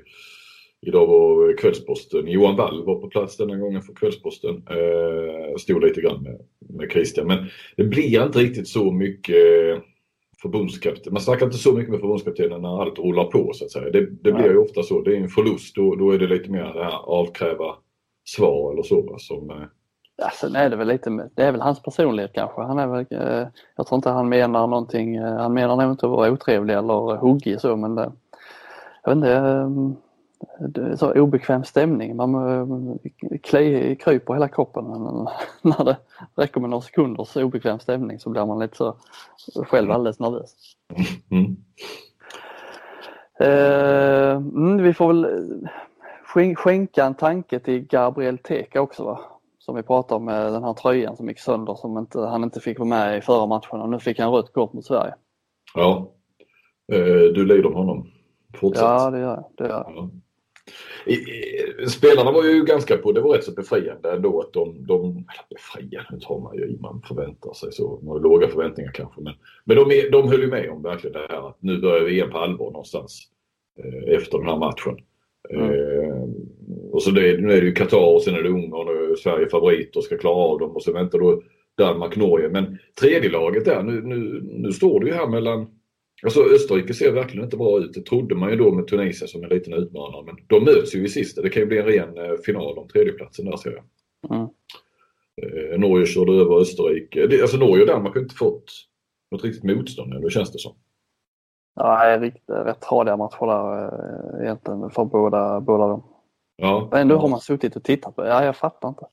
Idag 0.86 1.08
var 1.08 1.58
Kvällsposten, 1.58 2.28
Johan 2.28 2.56
Wall 2.56 2.86
var 2.86 2.96
på 2.96 3.08
plats 3.08 3.38
denna 3.38 3.56
gången 3.56 3.82
för 3.82 3.94
Kvällsposten. 3.94 4.64
Eh, 4.70 5.56
stod 5.58 5.84
lite 5.84 6.02
grann 6.02 6.24
med, 6.24 6.40
med 6.70 6.92
Christian. 6.92 7.28
Men 7.28 7.38
det 7.78 7.84
blir 7.84 8.24
inte 8.24 8.40
riktigt 8.40 8.68
så 8.68 8.92
mycket 8.92 9.36
förbundskapten. 10.42 11.14
Man 11.14 11.22
snackar 11.22 11.46
inte 11.46 11.58
så 11.58 11.72
mycket 11.72 11.92
med 11.92 12.00
förbundskaptenen 12.00 12.62
när 12.62 12.82
allt 12.82 13.00
rullar 13.00 13.24
på 13.24 13.52
så 13.54 13.66
att 13.66 13.72
säga. 13.72 13.92
Det, 13.92 14.08
det 14.22 14.32
blir 14.32 14.50
ju 14.50 14.58
ofta 14.58 14.84
så. 14.84 15.02
Det 15.02 15.18
är 15.18 15.22
en 15.22 15.30
förlust. 15.30 15.76
Då, 15.76 15.96
då 15.96 16.12
är 16.12 16.20
det 16.20 16.28
lite 16.28 16.52
mer 16.52 16.64
det 16.64 16.84
här 16.84 17.00
avkräva 17.06 17.76
svar 18.26 18.74
eller 18.74 18.84
så. 18.84 19.16
Som, 19.18 19.50
eh... 19.50 19.56
Ja, 20.18 20.30
sen 20.34 20.56
är 20.56 20.70
det 20.70 20.76
väl 20.76 20.88
lite, 20.88 21.30
det 21.36 21.44
är 21.44 21.52
väl 21.52 21.62
hans 21.62 21.82
personlighet 21.82 22.32
kanske. 22.34 22.62
Han 22.62 22.80
är 22.80 22.88
väl, 22.88 23.06
eh, 23.10 23.48
jag 23.76 23.88
tror 23.88 23.98
inte 23.98 24.10
han 24.10 24.30
menar 24.30 24.68
någonting, 24.68 25.16
eh, 25.16 25.38
han 25.38 25.54
menar 25.54 25.76
nog 25.76 25.92
inte 25.92 26.06
att 26.06 26.12
vara 26.12 26.32
otrevlig 26.32 26.74
eller 26.74 27.18
huggig 27.18 27.62
så 27.62 27.76
men 27.76 27.96
det, 27.96 28.12
jag 29.04 29.10
vet 29.10 29.16
inte, 29.16 29.32
eh, 29.32 29.70
så 30.98 31.14
obekväm 31.14 31.64
stämning. 31.64 32.16
Man 32.16 32.36
eh, 32.36 32.66
kryper 33.98 34.34
hela 34.34 34.48
kroppen 34.48 34.84
när 35.62 35.84
det 35.84 35.98
räcker 36.36 36.62
med 36.62 36.70
några 36.70 36.82
sekunders 36.82 37.36
obekväm 37.36 37.80
stämning 37.80 38.20
så 38.20 38.30
blir 38.30 38.46
man 38.46 38.60
lite 38.60 38.78
så 38.78 38.96
själv 39.56 39.92
alldeles 39.92 40.20
nervös. 40.20 40.52
Mm. 41.32 41.56
Uh, 43.42 44.82
vi 44.82 44.94
får 44.94 45.08
väl 45.08 45.26
eh, 46.36 46.56
skänka 46.56 47.06
en 47.06 47.16
tanke 47.16 47.60
till 47.60 47.88
Gabriel 47.88 48.38
Teka 48.38 48.82
också 48.82 49.04
va? 49.04 49.20
Som 49.60 49.76
vi 49.76 49.84
pratade 49.84 50.16
om 50.16 50.26
med 50.26 50.54
den 50.54 50.64
här 50.64 50.74
tröjan 50.74 51.18
som 51.18 51.28
gick 51.28 51.40
sönder 51.40 51.76
som 51.76 51.98
inte, 51.98 52.20
han 52.20 52.44
inte 52.44 52.60
fick 52.60 52.80
vara 52.80 52.90
med 52.90 53.18
i 53.18 53.22
förra 53.22 53.46
matchen 53.46 53.82
och 53.82 53.90
nu 53.90 54.00
fick 54.00 54.20
han 54.20 54.32
rött 54.32 54.54
kort 54.54 54.74
mot 54.74 54.86
Sverige. 54.86 55.14
Ja, 55.76 56.12
du 57.36 57.46
lider 57.46 57.70
honom. 57.70 58.12
Fortsätt. 58.56 58.84
Ja 58.84 59.12
det 59.12 59.20
gör 59.20 59.34
jag. 59.36 59.46
Det 59.58 59.64
gör 59.64 59.92
jag. 59.96 60.12
Spelarna 61.88 62.32
var 62.32 62.44
ju 62.44 62.64
ganska 62.64 62.98
på, 62.98 63.12
det 63.12 63.22
var 63.22 63.34
rätt 63.34 63.44
så 63.44 63.52
befriande 63.52 64.12
ändå 64.12 64.40
att 64.40 64.54
de, 64.54 64.86
de 64.88 65.26
befriande, 65.50 66.26
tar 66.26 66.40
man 66.40 66.58
ju 66.58 66.64
i, 66.64 66.78
man 66.82 67.02
förväntar 67.08 67.54
sig 67.54 67.72
så, 67.72 68.00
man 68.04 68.08
har 68.08 68.20
låga 68.20 68.48
förväntningar 68.48 68.92
kanske 68.92 69.22
men, 69.22 69.34
men 69.66 69.78
de, 69.78 70.10
de 70.12 70.30
höll 70.30 70.42
ju 70.42 70.48
med 70.48 70.70
om 70.70 70.82
verkligen 70.82 71.14
det 71.14 71.28
här 71.30 71.50
att 71.50 71.58
nu 71.60 71.82
börjar 71.82 72.04
vi 72.04 72.12
igen 72.12 72.30
på 72.32 72.38
allvar 72.38 72.72
någonstans 72.72 73.22
eh, 73.80 74.16
efter 74.16 74.38
den 74.38 74.48
här 74.48 74.58
matchen. 74.58 74.98
Mm. 75.50 75.70
Eh, 75.70 76.30
och 76.92 77.02
så 77.02 77.12
det, 77.12 77.42
nu 77.42 77.54
är 77.54 77.62
det 77.62 77.68
ju 77.68 77.74
Qatar 77.74 78.14
och 78.16 78.22
sen 78.22 78.36
är 78.36 78.44
det 78.44 78.50
Ungern 78.50 79.12
och 79.12 79.20
Sverige 79.20 79.50
favorit 79.50 79.96
och 79.96 80.04
ska 80.04 80.18
klara 80.18 80.36
av 80.36 80.60
dem 80.60 80.72
och 80.72 80.84
så 80.84 80.94
väntar 80.94 81.20
då 81.20 81.42
Danmark, 81.78 82.16
Norge. 82.16 82.50
Men 82.50 82.78
tredje 83.00 83.30
laget 83.30 83.66
där, 83.66 83.84
nu, 83.84 84.02
nu, 84.02 84.42
nu 84.44 84.72
står 84.72 85.00
det 85.00 85.06
ju 85.06 85.14
här 85.14 85.28
mellan 85.28 85.68
Alltså 86.24 86.44
Österrike 86.44 86.94
ser 86.94 87.12
verkligen 87.12 87.46
inte 87.46 87.58
bra 87.58 87.80
ut. 87.80 87.94
Det 87.94 88.02
trodde 88.02 88.36
man 88.36 88.50
ju 88.50 88.56
då 88.56 88.72
med 88.72 88.88
Tunisien 88.88 89.28
som 89.28 89.44
en 89.44 89.50
liten 89.50 89.74
utmanare. 89.74 90.24
Men 90.26 90.36
de 90.48 90.64
möts 90.64 90.96
ju 90.96 91.06
i 91.06 91.10
sista. 91.10 91.42
Det 91.42 91.50
kan 91.50 91.62
ju 91.62 91.68
bli 91.68 91.78
en 91.78 91.86
ren 91.86 92.18
eh, 92.18 92.38
final 92.46 92.78
om 92.78 92.88
tredjeplatsen 92.88 93.46
där 93.46 93.58
ser 93.58 93.72
jag. 93.72 93.84
Mm. 94.36 94.48
Eh, 95.42 95.80
Norge 95.80 96.06
körde 96.06 96.32
över 96.32 96.60
Österrike. 96.60 97.28
Det, 97.28 97.42
alltså 97.42 97.58
Norge 97.58 97.82
och 97.82 97.88
Danmark 97.88 98.14
har 98.14 98.22
inte 98.22 98.36
fått 98.36 98.72
något 99.32 99.44
riktigt 99.44 99.64
motstånd 99.64 100.10
nu, 100.10 100.30
känns 100.30 100.52
det 100.52 100.60
som. 100.60 100.76
Nej, 101.76 102.20
riktigt 102.20 102.50
rätt 102.50 102.82
tradiga 102.82 103.18
matcher 103.18 103.46
där 103.46 103.84
eh, 103.84 104.46
egentligen 104.46 104.90
för 104.90 105.06
båda, 105.06 105.62
båda 105.62 105.88
dem. 105.88 106.04
Ja. 106.56 106.88
Men 106.92 107.02
ändå 107.02 107.18
har 107.18 107.28
man 107.28 107.40
suttit 107.40 107.76
och 107.76 107.84
tittat 107.84 108.16
på 108.16 108.22
det. 108.22 108.30
Ja, 108.30 108.46
jag 108.46 108.58
fattar 108.58 108.90
inte. 108.90 109.06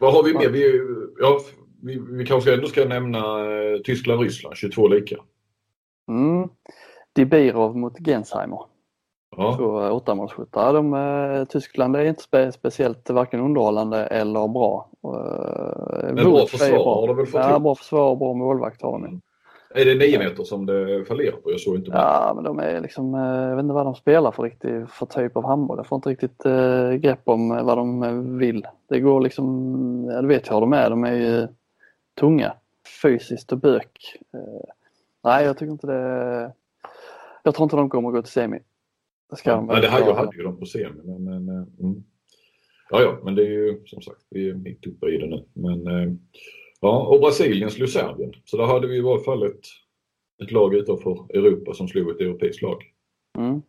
Vad 0.00 0.12
har 0.12 0.22
vi 0.22 0.34
mer? 0.34 0.48
Vi, 0.48 0.80
ja, 1.18 1.40
vi, 1.82 2.02
vi 2.10 2.26
kanske 2.26 2.54
ändå 2.54 2.66
ska 2.66 2.84
nämna 2.84 3.18
eh, 3.18 3.78
Tyskland-Ryssland, 3.84 4.56
22 4.56 4.88
lika. 4.88 5.16
Mm. 6.10 6.48
Dibirov 7.12 7.76
mot 7.76 7.98
Gensheimer. 7.98 8.60
Ja. 9.36 9.56
Två 9.56 9.66
åttamålsskyttar. 9.66 10.72
De, 10.74 10.94
eh, 10.94 11.44
Tyskland 11.44 11.96
är 11.96 12.04
inte 12.04 12.22
spe, 12.22 12.52
speciellt 12.52 13.10
varken 13.10 13.40
underhållande 13.40 14.06
eller 14.06 14.48
bra. 14.48 14.88
Eh, 15.04 16.14
Men 16.14 16.14
bra 16.14 16.46
försvar 16.46 16.68
bra. 16.78 16.94
har 17.00 17.06
de 17.06 17.16
väl 17.16 17.26
fått 17.26 17.40
Ja, 17.40 17.58
bra 17.58 17.74
försvar 17.74 18.10
och 18.10 18.18
bra 18.18 18.34
målvakt 18.34 18.82
har 18.82 18.92
de. 18.92 19.04
Mm. 19.04 19.20
Är 19.74 19.84
det 19.84 19.94
nio 19.94 20.18
meter 20.18 20.44
som 20.44 20.66
det 20.66 21.04
fallerar 21.04 21.36
på? 21.36 21.50
Jag 21.50 21.60
såg 21.60 21.76
inte. 21.76 21.90
Ja, 21.90 22.32
men 22.34 22.44
de 22.44 22.58
är 22.58 22.80
liksom, 22.80 23.14
eh, 23.14 23.20
jag 23.20 23.56
vet 23.56 23.62
inte 23.62 23.74
vad 23.74 23.86
de 23.86 23.94
spelar 23.94 24.30
för 24.30 24.42
riktig 24.42 24.88
för 24.88 25.06
typ 25.06 25.36
av 25.36 25.44
handboll. 25.46 25.76
Jag 25.78 25.86
får 25.86 25.96
inte 25.96 26.08
riktigt 26.08 26.42
grepp 27.02 27.22
om 27.24 27.48
vad 27.66 27.78
de 27.78 28.38
vill. 28.38 28.66
Det 28.88 29.00
går 29.00 29.20
liksom, 29.20 29.46
ja, 30.14 30.22
du 30.22 30.28
vet 30.28 30.50
hur 30.52 30.60
de 30.60 30.72
är. 30.72 30.90
De 30.90 31.04
är 31.04 31.12
ju 31.14 31.48
tunga 32.20 32.52
fysiskt 33.02 33.52
och 33.52 33.58
bök. 33.58 34.16
Nej, 35.24 35.44
jag 35.44 35.58
tycker 35.58 35.72
inte 35.72 35.86
det. 35.86 36.52
Jag 37.42 37.54
tror 37.54 37.64
inte 37.64 37.76
de 37.76 37.90
kommer 37.90 38.08
att 38.08 38.14
gå 38.14 38.22
till 38.22 38.32
semi. 38.32 38.58
Det 39.30 39.36
ska 39.36 39.50
ja, 39.50 39.56
de 39.56 39.66
det 39.66 39.88
här, 39.88 40.00
jag 40.00 40.14
hade 40.14 40.36
ju 40.36 40.42
dem 40.42 40.58
på 40.58 40.66
semi. 40.66 41.00
Men, 41.04 41.24
men, 41.24 41.48
eh, 41.48 41.64
mm. 41.80 42.04
Ja, 42.90 43.00
ja, 43.02 43.18
men 43.24 43.34
det 43.34 43.42
är 43.42 43.50
ju 43.50 43.82
som 43.86 44.02
sagt, 44.02 44.20
vi 44.30 44.50
är 44.50 44.54
mitt 44.54 44.86
uppe 44.86 45.06
i 45.06 45.18
det 45.18 45.26
nu. 45.26 45.44
Men, 45.52 45.86
eh, 45.86 46.12
ja, 46.80 47.06
och 47.06 47.20
Brasilien 47.20 47.70
slog 47.70 47.88
Serbien. 47.88 48.32
Så 48.44 48.56
där 48.56 48.64
hade 48.64 48.86
vi 48.86 48.96
i 48.96 49.00
varje 49.00 49.24
fall 49.24 49.42
ett, 49.42 49.64
ett 50.42 50.50
lag 50.50 50.74
utanför 50.74 51.26
Europa 51.34 51.74
som 51.74 51.88
slog 51.88 52.10
ett 52.10 52.20
europeiskt 52.20 52.62
lag. 52.62 52.82
Mm. 53.38 53.62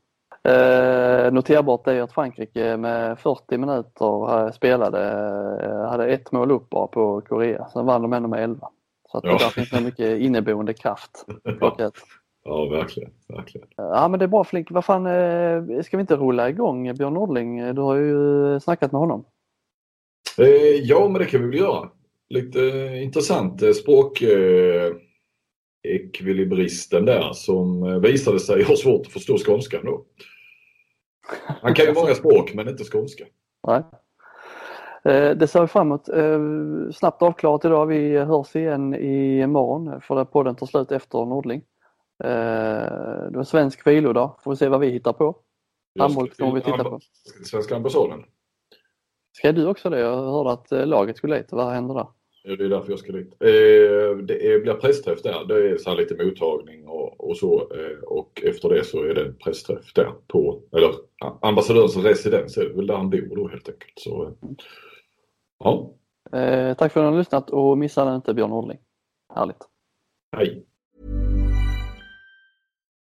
Eh, 0.44 1.32
noterbart 1.32 1.88
är 1.88 2.02
att 2.02 2.14
Frankrike 2.14 2.78
med 2.78 3.20
40 3.20 3.58
minuter 3.58 4.52
spelade 4.52 5.00
eh, 5.64 5.90
hade 5.90 6.08
ett 6.08 6.32
mål 6.32 6.52
upp 6.52 6.70
bara 6.70 6.88
på 6.88 7.22
Korea. 7.22 7.68
Sen 7.74 7.86
vann 7.86 8.02
de 8.02 8.14
ändå 8.14 8.30
med 8.30 8.44
11. 8.44 8.70
Så 9.12 9.18
att 9.18 9.24
ja. 9.24 9.38
där 9.38 9.50
finns 9.50 9.70
det 9.70 9.82
mycket 9.82 10.20
inneboende 10.20 10.74
kraft. 10.74 11.26
ja, 12.44 12.66
verkligen, 12.66 13.12
verkligen. 13.28 13.68
Ja, 13.76 14.08
men 14.08 14.20
det 14.20 14.26
är 14.26 14.28
bra 14.28 14.44
Flink. 14.44 14.72
Vad 14.72 14.86
fan, 14.86 15.06
eh, 15.06 15.82
ska 15.84 15.98
vi 15.98 16.02
inte 16.02 16.16
rulla 16.16 16.50
igång 16.50 16.96
Björn 16.96 17.14
Nordling? 17.14 17.76
Du 17.76 17.82
har 17.82 17.96
ju 17.96 18.60
snackat 18.60 18.92
med 18.92 19.02
honom. 19.02 19.26
Eh, 20.38 20.48
ja, 20.84 21.10
men 21.10 21.22
det 21.22 21.26
kan 21.26 21.42
vi 21.42 21.48
väl 21.48 21.60
göra. 21.60 21.90
Lite 22.30 22.60
intressant 23.04 23.62
eh, 23.62 23.72
språk 23.72 24.24
ekvilibristen 25.84 27.06
där 27.06 27.34
som 27.34 28.02
visade 28.02 28.40
sig 28.40 28.64
ha 28.64 28.76
svårt 28.76 29.06
att 29.08 29.14
förstå 29.14 29.38
skånskan 29.38 29.86
då. 29.86 30.06
Han 31.62 31.74
kan 31.74 31.86
ju 31.86 31.94
många 31.94 32.16
språk 32.16 32.54
men 32.54 32.70
inte 32.70 32.84
skånska. 32.84 33.26
Nej. 33.68 33.84
Eh, 35.04 35.32
det 35.32 35.48
ser 35.48 35.62
vi 35.62 35.68
fram 35.68 35.88
emot. 35.88 36.10
Eh, 36.10 36.40
snabbt 36.94 37.22
avklarat 37.22 37.66
idag. 37.66 37.86
Vi 37.86 38.18
hörs 38.18 38.56
igen 38.56 38.96
imorgon 38.96 40.02
för 40.02 40.26
podden 40.26 40.56
tar 40.56 40.66
slut 40.66 40.92
efter 40.92 41.26
Nordling. 41.26 41.62
Eh, 42.24 43.30
det 43.32 43.38
var 43.38 43.44
svensk 43.44 43.88
vilodag. 43.88 44.36
Får 44.44 44.52
vi 44.52 44.58
se 44.58 44.68
vad 44.68 44.80
vi 44.80 44.90
hittar 44.90 45.14
på. 45.14 45.36
Handboll 46.00 46.30
kommer 46.30 46.56
vi 46.56 46.62
titta 46.62 46.84
på. 46.84 47.00
Svenska 47.46 47.76
ambassaden. 47.76 48.24
Ska 49.38 49.52
du 49.52 49.68
också 49.68 49.90
det? 49.90 50.00
Jag 50.00 50.16
hörde 50.16 50.52
att 50.52 50.72
eh, 50.72 50.86
laget 50.86 51.18
skulle 51.18 51.38
dit. 51.38 51.52
Vad 51.52 51.74
händer 51.74 51.96
där? 51.96 52.08
Ja, 52.44 52.56
det 52.56 52.66
är 52.66 52.70
därför 52.70 52.90
jag 52.90 53.00
ska 53.00 53.12
dit. 53.12 53.34
Eh, 53.40 54.18
det 54.24 54.54
är, 54.54 54.62
blir 54.62 54.74
pressträff 54.74 55.22
där. 55.22 55.46
Det 55.48 55.70
är 55.70 55.78
så 55.78 55.90
här 55.90 55.98
lite 55.98 56.26
mottagning 56.26 56.88
och, 56.88 57.30
och 57.30 57.38
så. 57.38 57.60
Eh, 57.60 58.04
och 58.04 58.42
efter 58.46 58.70
det 58.70 58.84
så 58.84 59.04
är 59.04 59.14
det 59.14 59.22
en 59.22 59.38
pressträff 59.38 59.94
där 59.94 60.12
på, 60.28 60.62
eller 60.72 60.92
ambassadörens 61.42 61.98
residens 61.98 62.58
är 62.58 62.70
det 62.70 62.76
väl 62.76 62.88
där 62.88 62.96
han 62.96 63.10
bor 63.10 63.36
då 63.36 63.48
helt 63.48 63.70
enkelt. 63.70 63.94
Så, 63.96 64.24
eh, 64.24 64.32
ja. 65.64 65.94
Eh, 66.38 66.74
tack 66.74 66.92
för 66.92 67.00
att 67.00 67.06
ni 67.06 67.12
har 67.12 67.18
lyssnat 67.18 67.50
och 67.50 67.78
missa 67.78 68.16
inte 68.16 68.34
Björn 68.34 68.50
Nordling. 68.50 68.80
Härligt. 69.36 69.68
Hej. 70.38 70.66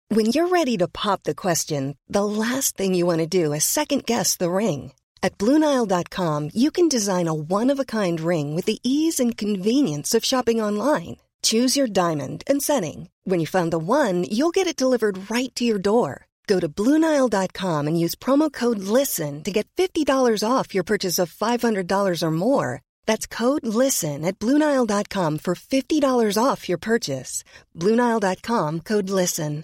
When 0.09 0.27
you're 0.27 0.47
ready 0.47 0.77
to 0.77 0.87
pop 0.87 1.23
the 1.23 1.35
question, 1.35 1.97
the 2.07 2.23
last 2.23 2.77
thing 2.77 2.95
you 2.95 3.05
want 3.05 3.19
to 3.19 3.43
do 3.43 3.53
is 3.53 3.65
second 3.65 4.05
guess 4.05 4.37
the 4.37 4.49
ring. 4.49 4.93
At 5.21 5.37
Bluenile.com, 5.37 6.51
you 6.53 6.71
can 6.71 6.87
design 6.87 7.27
a 7.27 7.33
one 7.33 7.73
of 7.73 7.79
a 7.79 7.85
kind 7.85 8.19
ring 8.19 8.55
with 8.55 8.65
the 8.65 8.79
ease 8.83 9.19
and 9.19 9.35
convenience 9.37 10.17
of 10.17 10.23
shopping 10.23 10.61
online. 10.61 11.17
Choose 11.41 11.75
your 11.75 11.87
diamond 11.87 12.43
and 12.47 12.63
setting. 12.63 13.09
When 13.25 13.41
you 13.41 13.47
find 13.47 13.71
the 13.71 13.79
one, 13.79 14.23
you'll 14.23 14.51
get 14.51 14.67
it 14.67 14.77
delivered 14.77 15.29
right 15.29 15.53
to 15.55 15.65
your 15.65 15.79
door. 15.79 16.26
Go 16.47 16.59
to 16.59 16.69
Bluenile.com 16.69 17.87
and 17.87 17.99
use 17.99 18.15
promo 18.15 18.51
code 18.51 18.79
LISTEN 18.79 19.43
to 19.43 19.51
get 19.51 19.67
$50 19.75 20.43
off 20.43 20.73
your 20.73 20.83
purchase 20.83 21.19
of 21.19 21.33
$500 21.33 22.23
or 22.23 22.31
more. 22.31 22.81
That's 23.05 23.27
code 23.27 23.67
LISTEN 23.67 24.25
at 24.25 24.39
Bluenile.com 24.39 25.39
for 25.39 25.55
$50 25.55 26.43
off 26.43 26.69
your 26.69 26.79
purchase. 26.79 27.43
Bluenile.com 27.75 28.79
code 28.79 29.09
LISTEN. 29.09 29.63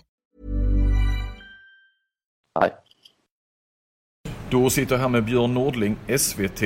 Nej. 2.60 2.74
Då 4.50 4.70
sitter 4.70 4.96
jag 4.96 5.00
här 5.00 5.10
med 5.10 5.26
Björn 5.26 5.54
Nordling, 5.54 5.96
SVT. 6.18 6.62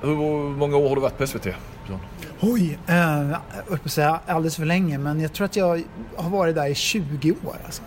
Hur 0.00 0.56
många 0.56 0.76
år 0.76 0.88
har 0.88 0.94
du 0.94 1.00
varit 1.00 1.18
på 1.18 1.26
SVT, 1.26 1.44
Björn? 1.86 2.00
Oj, 2.40 2.78
eh, 2.86 2.96
jag 2.96 3.40
höll 3.68 3.78
på 3.78 3.88
säga 3.88 4.20
alldeles 4.26 4.56
för 4.56 4.64
länge 4.64 4.98
men 4.98 5.20
jag 5.20 5.32
tror 5.32 5.44
att 5.44 5.56
jag 5.56 5.82
har 6.16 6.30
varit 6.30 6.54
där 6.54 6.66
i 6.66 6.74
20 6.74 7.30
år. 7.30 7.56
Alltså. 7.64 7.82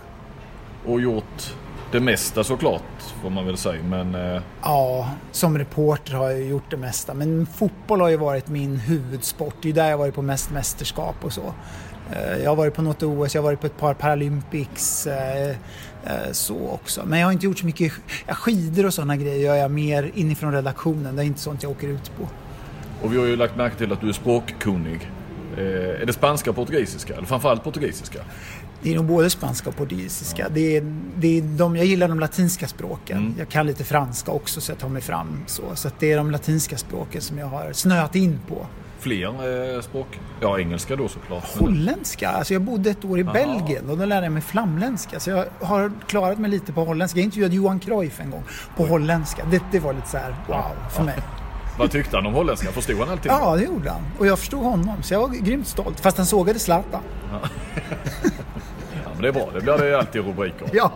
Och 0.86 1.00
gjort 1.00 1.54
det 1.92 2.00
mesta 2.00 2.44
såklart, 2.44 2.82
får 3.22 3.30
man 3.30 3.46
väl 3.46 3.56
säga. 3.56 3.82
Men 3.82 4.14
eh, 4.14 4.42
Ja, 4.62 5.10
som 5.32 5.58
reporter 5.58 6.12
har 6.14 6.30
jag 6.30 6.42
gjort 6.44 6.70
det 6.70 6.76
mesta 6.76 7.14
men 7.14 7.46
fotboll 7.46 8.00
har 8.00 8.08
ju 8.08 8.16
varit 8.16 8.48
min 8.48 8.76
huvudsport. 8.76 9.54
Det 9.62 9.68
är 9.68 9.72
där 9.72 9.84
jag 9.84 9.90
har 9.92 9.98
varit 9.98 10.14
på 10.14 10.22
mest 10.22 10.50
mästerskap 10.50 11.16
och 11.20 11.32
så. 11.32 11.54
Eh, 12.12 12.42
Jag 12.42 12.50
har 12.50 12.56
varit 12.56 12.74
på 12.74 12.82
något 12.82 13.02
OS, 13.02 13.34
jag 13.34 13.42
har 13.42 13.48
varit 13.48 13.60
på 13.60 13.66
ett 13.66 13.78
par 13.78 13.94
Paralympics 13.94 15.06
eh, 15.06 15.48
eh, 16.04 16.32
så 16.32 16.68
också. 16.70 17.02
Men 17.06 17.18
jag 17.18 17.26
har 17.26 17.32
inte 17.32 17.46
gjort 17.46 17.58
så 17.58 17.66
mycket 17.66 17.92
skidor 18.28 18.86
och 18.86 18.94
sådana 18.94 19.16
grejer 19.16 19.54
jag 19.54 19.70
mer 19.70 20.10
inifrån 20.14 20.52
redaktionen. 20.52 21.16
Det 21.16 21.22
är 21.22 21.26
inte 21.26 21.40
sånt 21.40 21.62
jag 21.62 21.72
åker 21.72 21.88
ut 21.88 22.10
på. 22.18 22.28
och 23.06 23.12
vi 23.12 23.18
har 23.18 23.26
ju 23.26 23.36
lagt 23.36 23.56
märke 23.56 23.76
till 23.76 23.92
att 23.92 24.00
du 24.00 24.08
är 24.08 24.12
språkkunnig. 24.12 25.10
Är 25.56 26.06
det 26.06 26.12
spanska 26.12 26.50
och 26.50 26.56
portugisiska? 26.56 27.14
Eller 27.14 27.26
framförallt 27.26 27.64
portugisiska? 27.64 28.18
Det 28.82 28.92
är 28.92 28.96
nog 28.96 29.04
både 29.04 29.30
spanska 29.30 29.68
och 29.68 29.76
portugisiska. 29.76 30.48
Det 30.48 30.76
är, 30.76 30.94
det 31.16 31.38
är 31.38 31.42
de, 31.42 31.76
jag 31.76 31.86
gillar 31.86 32.08
de 32.08 32.20
latinska 32.20 32.68
språken. 32.68 33.18
Mm. 33.18 33.34
Jag 33.38 33.48
kan 33.48 33.66
lite 33.66 33.84
franska 33.84 34.32
också 34.32 34.60
så 34.60 34.72
jag 34.72 34.78
tar 34.78 34.88
mig 34.88 35.02
fram 35.02 35.44
så. 35.46 35.62
Så 35.74 35.90
det 35.98 36.12
är 36.12 36.16
de 36.16 36.30
latinska 36.30 36.78
språken 36.78 37.22
som 37.22 37.38
jag 37.38 37.46
har 37.46 37.72
snöat 37.72 38.16
in 38.16 38.40
på. 38.48 38.66
Fler 38.98 39.74
eh, 39.74 39.80
språk? 39.80 40.20
Ja, 40.40 40.58
engelska 40.58 40.96
då 40.96 41.08
såklart. 41.08 41.44
Holländska, 41.58 42.28
alltså 42.28 42.52
jag 42.52 42.62
bodde 42.62 42.90
ett 42.90 43.04
år 43.04 43.18
i 43.18 43.24
Belgien 43.24 43.90
och 43.90 43.98
då 43.98 44.04
lärde 44.04 44.26
jag 44.26 44.32
mig 44.32 44.42
flamländska. 44.42 45.20
Så 45.20 45.30
jag 45.30 45.46
har 45.60 45.92
klarat 46.06 46.38
mig 46.38 46.50
lite 46.50 46.72
på 46.72 46.84
holländska. 46.84 47.18
Jag 47.18 47.24
intervjuade 47.24 47.54
Johan 47.54 47.80
Cruyff 47.80 48.20
en 48.20 48.30
gång 48.30 48.42
på 48.76 48.86
holländska. 48.86 49.44
Det, 49.50 49.62
det 49.72 49.78
var 49.78 49.92
lite 49.92 50.08
så 50.08 50.16
här 50.16 50.34
wow 50.48 50.90
för 50.90 51.02
mig. 51.02 51.18
Vad 51.78 51.90
tyckte 51.90 52.16
han 52.16 52.26
om 52.26 52.34
holländska? 52.34 52.72
Förstod 52.72 52.98
han 52.98 53.08
allting? 53.08 53.32
Ja, 53.32 53.56
det 53.56 53.62
gjorde 53.62 53.90
han. 53.90 54.02
Och 54.18 54.26
jag 54.26 54.38
förstod 54.38 54.62
honom, 54.62 55.02
så 55.02 55.14
jag 55.14 55.20
var 55.20 55.28
grymt 55.28 55.66
stolt. 55.66 56.00
Fast 56.00 56.16
han 56.16 56.26
sågade 56.26 56.58
Zlatan. 56.58 57.00
Ja, 57.32 57.48
men 59.22 59.34
det 59.34 59.40
är 59.40 59.44
bra. 59.44 59.52
Det 59.54 59.60
blir 59.78 59.90
det 59.90 59.98
alltid 59.98 60.24
rubriker. 60.26 60.68
Ja. 60.72 60.92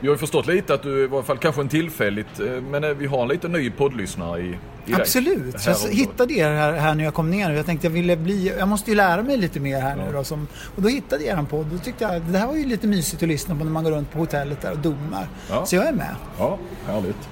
Vi 0.00 0.08
har 0.08 0.14
ju 0.14 0.18
förstått 0.18 0.46
lite 0.46 0.74
att 0.74 0.82
du 0.82 1.04
i 1.04 1.06
varje 1.06 1.24
fall 1.24 1.38
kanske 1.38 1.60
en 1.60 1.68
tillfälligt, 1.68 2.40
eh, 2.40 2.46
men 2.46 2.84
eh, 2.84 2.90
vi 2.90 3.06
har 3.06 3.22
en 3.22 3.28
liten 3.28 3.52
ny 3.52 3.70
poddlyssnare 3.70 4.40
i, 4.40 4.44
i 4.86 4.92
dig. 4.92 5.00
Absolut. 5.00 5.60
Här 5.64 5.76
jag 5.84 5.94
hittade 5.94 6.34
er 6.34 6.50
här, 6.50 6.72
här 6.72 6.94
när 6.94 7.04
jag 7.04 7.14
kom 7.14 7.30
ner. 7.30 7.50
Jag 7.50 7.66
tänkte 7.66 7.86
jag 7.86 7.92
ville 7.92 8.16
bli, 8.16 8.52
jag 8.58 8.68
måste 8.68 8.90
ju 8.90 8.96
lära 8.96 9.22
mig 9.22 9.36
lite 9.36 9.60
mer 9.60 9.80
här 9.80 9.96
nu 9.96 10.02
Ja. 10.06 10.12
då. 10.12 10.24
Som, 10.24 10.46
och 10.76 10.82
då 10.82 10.88
hittade 10.88 11.24
jag 11.24 11.38
er 11.38 11.42
podd. 11.42 11.66
Då 11.66 11.78
tyckte 11.78 12.04
jag 12.04 12.22
det 12.22 12.38
här 12.38 12.46
var 12.46 12.54
ju 12.54 12.64
lite 12.64 12.86
mysigt 12.86 13.22
att 13.22 13.28
lyssna 13.28 13.54
på 13.56 13.64
när 13.64 13.70
man 13.72 13.84
går 13.84 13.90
runt 13.90 14.12
på 14.12 14.18
hotellet 14.18 14.60
där 14.60 14.72
och 14.72 14.78
domar. 14.78 15.28
Ja. 15.50 15.66
Så 15.66 15.76
jag 15.76 15.86
är 15.86 15.92
med. 15.92 16.14
Ja, 16.38 16.58
härligt. 16.86 17.28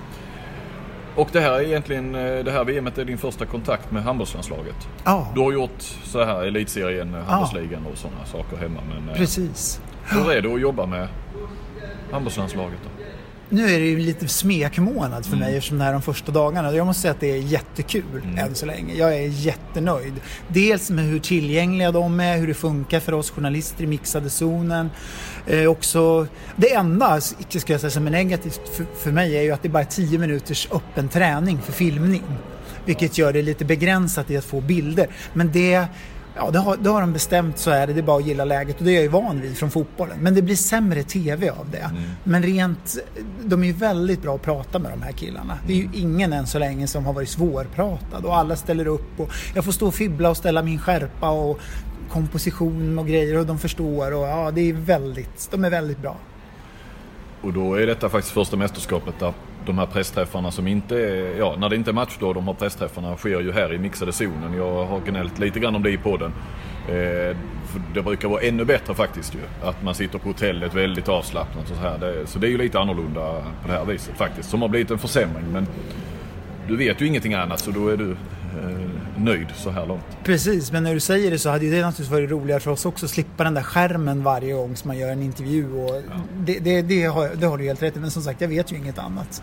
Och 1.17 1.29
det 1.33 1.41
här 1.41 1.53
är 1.53 1.61
egentligen, 1.61 2.15
eh, 2.15 2.45
det 2.45 2.51
här 2.53 2.65
VMet 2.65 2.99
är 2.99 3.05
din 3.05 3.19
första 3.19 3.47
kontakt 3.47 3.91
med 3.91 4.03
handbollslandslaget. 4.03 4.89
Ja, 5.05 5.29
Du 5.35 5.41
har 5.41 5.53
gjort 5.53 5.83
så 6.05 6.25
här 6.25 6.43
elitserien, 6.47 7.15
eh, 7.15 7.21
handbollsligan 7.21 7.87
och 7.93 7.99
sådana 7.99 8.25
saker 8.27 8.57
hemma. 8.57 8.81
Men 8.95 9.09
eh, 9.09 9.15
precis. 9.17 9.81
hur 10.05 10.33
är 10.33 10.43
det 10.43 10.55
att 10.55 10.61
jobba 10.61 10.87
med 10.87 11.09
handbollslandslaget 12.13 12.79
då? 12.85 12.91
Nu 13.49 13.65
är 13.65 13.79
det 13.81 13.87
ju 13.87 13.99
lite 13.99 14.29
smekmånad 14.29 15.25
för 15.27 15.33
Mm. 15.37 15.47
mig 15.49 15.57
eftersom 15.57 15.79
det 15.79 15.85
här 15.85 15.91
är 15.91 15.93
de 15.95 16.03
första 16.03 16.33
dagarna. 16.33 16.73
Jag 16.73 16.87
måste 16.87 17.03
säga 17.03 17.13
att 17.13 17.21
det 17.21 17.31
är 17.33 17.37
jättekul 17.37 18.23
Mm. 18.25 18.39
än 18.39 18.55
så 18.55 18.67
länge. 18.67 18.95
Jag 18.95 19.15
är 19.17 19.29
jättenöjd. 19.29 20.13
Dels 20.49 20.91
med 20.91 21.05
hur 21.05 21.19
tillgängliga 21.19 21.93
de 21.93 22.21
är, 22.21 22.37
hur 22.39 22.47
det 22.47 22.55
funkar 22.55 23.01
för 23.01 23.13
oss 23.15 23.31
journalister 23.31 23.85
i 23.85 23.87
mixade 23.87 24.31
zonen. 24.31 24.91
Eh, 25.47 25.67
också, 25.67 26.27
det 26.57 26.75
enda, 26.75 27.21
ska 27.21 27.73
jag 27.73 27.81
säga 27.81 27.91
som 27.91 28.07
är 28.07 28.11
negativt 28.11 28.61
för, 28.69 28.87
för 28.99 29.13
mig 29.13 29.37
är 29.37 29.43
ju 29.43 29.53
att 29.53 29.63
det 29.63 29.69
bara 29.69 29.83
är 29.83 29.87
10 29.87 30.19
minuters 30.19 30.69
öppen 30.73 31.09
träning 31.09 31.59
för 31.63 31.73
filmning. 31.73 32.23
Vilket 32.85 33.19
gör 33.19 33.33
det 33.33 33.43
lite 33.43 33.65
begränsat 33.65 34.31
i 34.31 34.37
att 34.37 34.45
få 34.45 34.61
bilder. 34.61 35.09
Men 35.33 35.53
det, 35.53 35.87
ja, 36.37 36.51
det, 36.51 36.59
har, 36.59 36.77
det 36.77 36.91
har 36.91 37.01
de 37.01 37.13
bestämt 37.13 37.59
så 37.59 37.71
är 37.71 37.87
det. 37.87 37.93
Det 37.93 38.01
är 38.01 38.03
bara 38.03 38.19
att 38.19 38.27
gilla 38.27 38.45
läget 38.45 38.79
och 38.79 38.85
det 38.85 38.91
är 38.91 38.95
jag 38.95 39.03
ju 39.03 39.09
van 39.09 39.41
vid 39.41 39.57
från 39.57 39.71
fotbollen. 39.71 40.19
Men 40.21 40.35
det 40.35 40.43
blir 40.43 40.57
sämre 40.57 41.03
TV 41.03 41.49
av 41.51 41.71
det. 41.71 41.91
Men 42.25 42.43
rent, 42.43 42.99
de 43.45 43.63
är 43.63 43.67
ju 43.67 43.73
väldigt 43.73 44.23
bra 44.23 44.35
att 44.35 44.43
prata 44.43 44.79
med 44.79 44.91
de 44.91 45.03
här 45.03 45.13
killarna. 45.13 45.59
Det 45.67 45.73
är 45.73 45.77
ju 45.77 45.89
ingen 45.95 46.33
än 46.33 46.47
så 46.47 46.59
länge 46.59 46.87
som 46.87 47.07
har 47.07 47.13
varit 47.13 47.29
svårpratad 47.29 48.25
och 48.25 48.37
alla 48.37 48.57
ställer 48.57 48.87
upp 48.87 49.21
och 49.21 49.31
jag 49.55 49.65
får 49.65 49.73
stå 49.73 49.87
och 49.87 49.95
fibbla 49.95 50.31
och 50.31 50.37
ställa 50.37 50.63
min 50.63 50.79
skärpa 50.79 51.31
och 51.31 51.61
komposition 52.11 52.99
och 52.99 53.07
grejer 53.07 53.39
och 53.39 53.47
de 53.47 53.59
förstår 53.59 54.15
och 54.15 54.27
ja, 54.27 54.51
det 54.51 54.61
är 54.71 54.73
väldigt, 54.73 55.49
de 55.51 55.65
är 55.65 55.71
väldigt 55.71 55.99
bra. 55.99 56.17
Och 57.41 57.53
då 57.53 57.75
är 57.75 57.87
detta 57.87 58.09
faktiskt 58.09 58.35
första 58.35 58.57
mästerskapet 58.57 59.15
där 59.19 59.33
de 59.67 59.79
här 59.79 59.87
pressträffarna 59.87 60.51
som 60.51 60.67
inte 60.67 60.97
är, 60.97 61.39
ja 61.39 61.57
när 61.59 61.69
det 61.69 61.77
inte 61.77 61.91
är 61.91 61.93
match 61.93 62.17
då, 62.21 62.33
de 62.33 62.47
här 62.47 62.55
pressträffarna 62.55 63.17
sker 63.17 63.41
ju 63.41 63.53
här 63.53 63.75
i 63.75 63.79
mixade 63.79 64.13
zonen. 64.13 64.55
Jag 64.57 64.85
har 64.87 65.01
gnällt 65.01 65.39
lite 65.39 65.61
grann 65.61 65.75
om 65.75 65.83
det 65.83 65.91
i 65.91 65.97
podden. 65.97 66.33
Eh, 66.89 67.37
det 67.95 68.03
brukar 68.03 68.29
vara 68.29 68.41
ännu 68.41 68.65
bättre 68.65 68.95
faktiskt 68.95 69.35
ju. 69.35 69.39
Att 69.69 69.83
man 69.83 69.95
sitter 69.95 70.19
på 70.19 70.29
hotellet 70.29 70.75
väldigt 70.75 71.09
avslappnat 71.09 71.71
och 71.71 71.77
så 71.77 71.83
här. 71.83 71.99
Det, 71.99 72.27
så 72.27 72.39
det 72.39 72.47
är 72.47 72.51
ju 72.51 72.59
lite 72.59 72.81
annorlunda 72.81 73.45
på 73.63 73.69
det 73.69 73.73
här 73.73 73.85
viset 73.85 74.17
faktiskt. 74.17 74.51
Som 74.51 74.63
har 74.63 74.69
blivit 74.69 74.91
en 74.91 74.99
försämring 74.99 75.45
men 75.53 75.67
du 76.69 76.77
vet 76.77 77.01
ju 77.01 77.07
ingenting 77.07 77.35
annat 77.35 77.61
så 77.61 77.71
då 77.71 77.89
är 77.89 77.97
du 77.97 78.17
nöjd 79.19 79.47
så 79.55 79.71
här 79.71 79.87
långt. 79.87 80.05
Precis, 80.25 80.73
men 80.73 80.83
när 80.83 80.95
du 80.95 81.01
säger 81.01 81.31
det 81.31 81.39
så 81.39 81.51
hade 81.51 81.65
ju 81.65 81.71
det 81.71 81.81
naturligtvis 81.81 82.11
varit 82.11 82.31
roligare 82.31 82.61
för 82.61 82.71
oss 82.71 82.87
också 82.87 83.07
att 83.07 83.11
slippa 83.11 83.45
den 83.45 83.55
där 83.55 83.63
skärmen 83.63 84.23
varje 84.23 84.53
gång 84.53 84.77
som 84.77 84.89
man 84.89 84.99
gör 84.99 85.09
en 85.09 85.23
intervju. 85.23 85.73
Och 85.73 86.03
det, 86.39 86.59
det, 86.59 86.83
det, 86.83 87.05
har, 87.05 87.29
det 87.35 87.47
har 87.47 87.59
du 87.59 87.65
helt 87.65 87.83
rätt 87.83 87.97
i, 87.97 88.01
men 88.01 88.11
som 88.11 88.23
sagt 88.23 88.41
jag 88.41 88.49
vet 88.49 88.73
ju 88.73 88.77
inget 88.77 88.99
annat. 88.99 89.43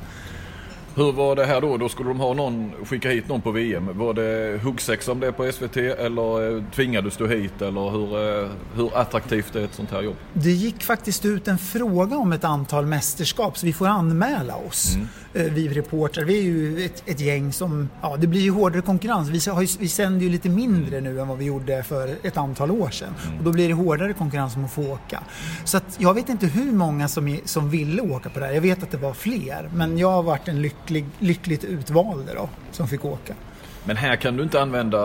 Hur 0.95 1.11
var 1.11 1.35
det 1.35 1.45
här 1.45 1.61
då? 1.61 1.77
Då 1.77 1.89
skulle 1.89 2.09
de 2.09 2.19
ha 2.19 2.33
någon, 2.33 2.71
skicka 2.85 3.09
hit 3.09 3.27
någon 3.27 3.41
på 3.41 3.51
VM. 3.51 3.97
Var 3.97 4.13
det 4.13 4.59
huggsexa 4.63 5.11
om 5.11 5.19
det 5.19 5.31
på 5.31 5.51
SVT 5.51 5.77
eller 5.77 6.55
eh, 6.57 6.63
tvingades 6.75 7.17
du 7.17 7.27
hit? 7.27 7.61
Eller 7.61 7.89
hur, 7.89 8.41
eh, 8.43 8.49
hur 8.75 8.97
attraktivt 8.97 9.55
är 9.55 9.63
ett 9.65 9.73
sånt 9.73 9.91
här 9.91 10.01
jobb? 10.01 10.15
Det 10.33 10.51
gick 10.51 10.83
faktiskt 10.83 11.25
ut 11.25 11.47
en 11.47 11.57
fråga 11.57 12.17
om 12.17 12.33
ett 12.33 12.43
antal 12.43 12.85
mästerskap 12.85 13.57
så 13.57 13.65
vi 13.65 13.73
får 13.73 13.87
anmäla 13.87 14.55
oss. 14.55 14.95
eh, 15.33 15.43
Vi 15.43 15.67
reportrar, 15.67 16.23
vi 16.25 16.37
är 16.39 16.43
ju 16.43 16.85
ett, 16.85 17.03
ett 17.05 17.19
gäng 17.19 17.53
som, 17.53 17.89
ja 18.01 18.17
det 18.17 18.27
blir 18.27 18.41
ju 18.41 18.51
hårdare 18.51 18.81
konkurrens. 18.81 19.29
Vi, 19.29 19.51
har 19.51 19.61
ju, 19.61 19.67
vi 19.79 19.87
sänder 19.87 20.21
ju 20.25 20.29
lite 20.29 20.49
mindre 20.49 21.01
nu 21.01 21.19
än 21.19 21.27
vad 21.27 21.37
vi 21.37 21.45
gjorde 21.45 21.83
för 21.83 22.15
ett 22.23 22.37
antal 22.37 22.71
år 22.71 22.89
sedan. 22.89 23.13
Och 23.37 23.43
då 23.43 23.51
blir 23.51 23.67
det 23.67 23.73
hårdare 23.73 24.13
konkurrens 24.13 24.55
om 24.55 24.65
att 24.65 24.71
få 24.73 24.81
åka. 24.91 25.19
Så 25.63 25.77
att 25.77 25.95
jag 25.99 26.13
vet 26.13 26.29
inte 26.29 26.45
hur 26.47 26.71
många 26.71 27.07
som, 27.07 27.37
som 27.45 27.69
ville 27.69 28.01
åka 28.01 28.29
på 28.29 28.39
det 28.39 28.45
här. 28.45 28.53
Jag 28.53 28.61
vet 28.61 28.83
att 28.83 28.91
det 28.91 28.97
var 28.97 29.13
fler. 29.13 29.69
Men 29.75 29.97
jag 29.97 30.11
har 30.11 30.23
varit 30.23 30.47
en 30.47 30.61
lycklig, 30.61 30.82
lyckligt 31.19 31.63
utvalda 31.63 32.33
då, 32.33 32.49
som 32.71 32.87
fick 32.87 33.05
åka. 33.05 33.35
Men 33.85 33.97
här 33.97 34.15
kan 34.15 34.37
du 34.37 34.43
inte 34.43 34.61
använda 34.61 34.97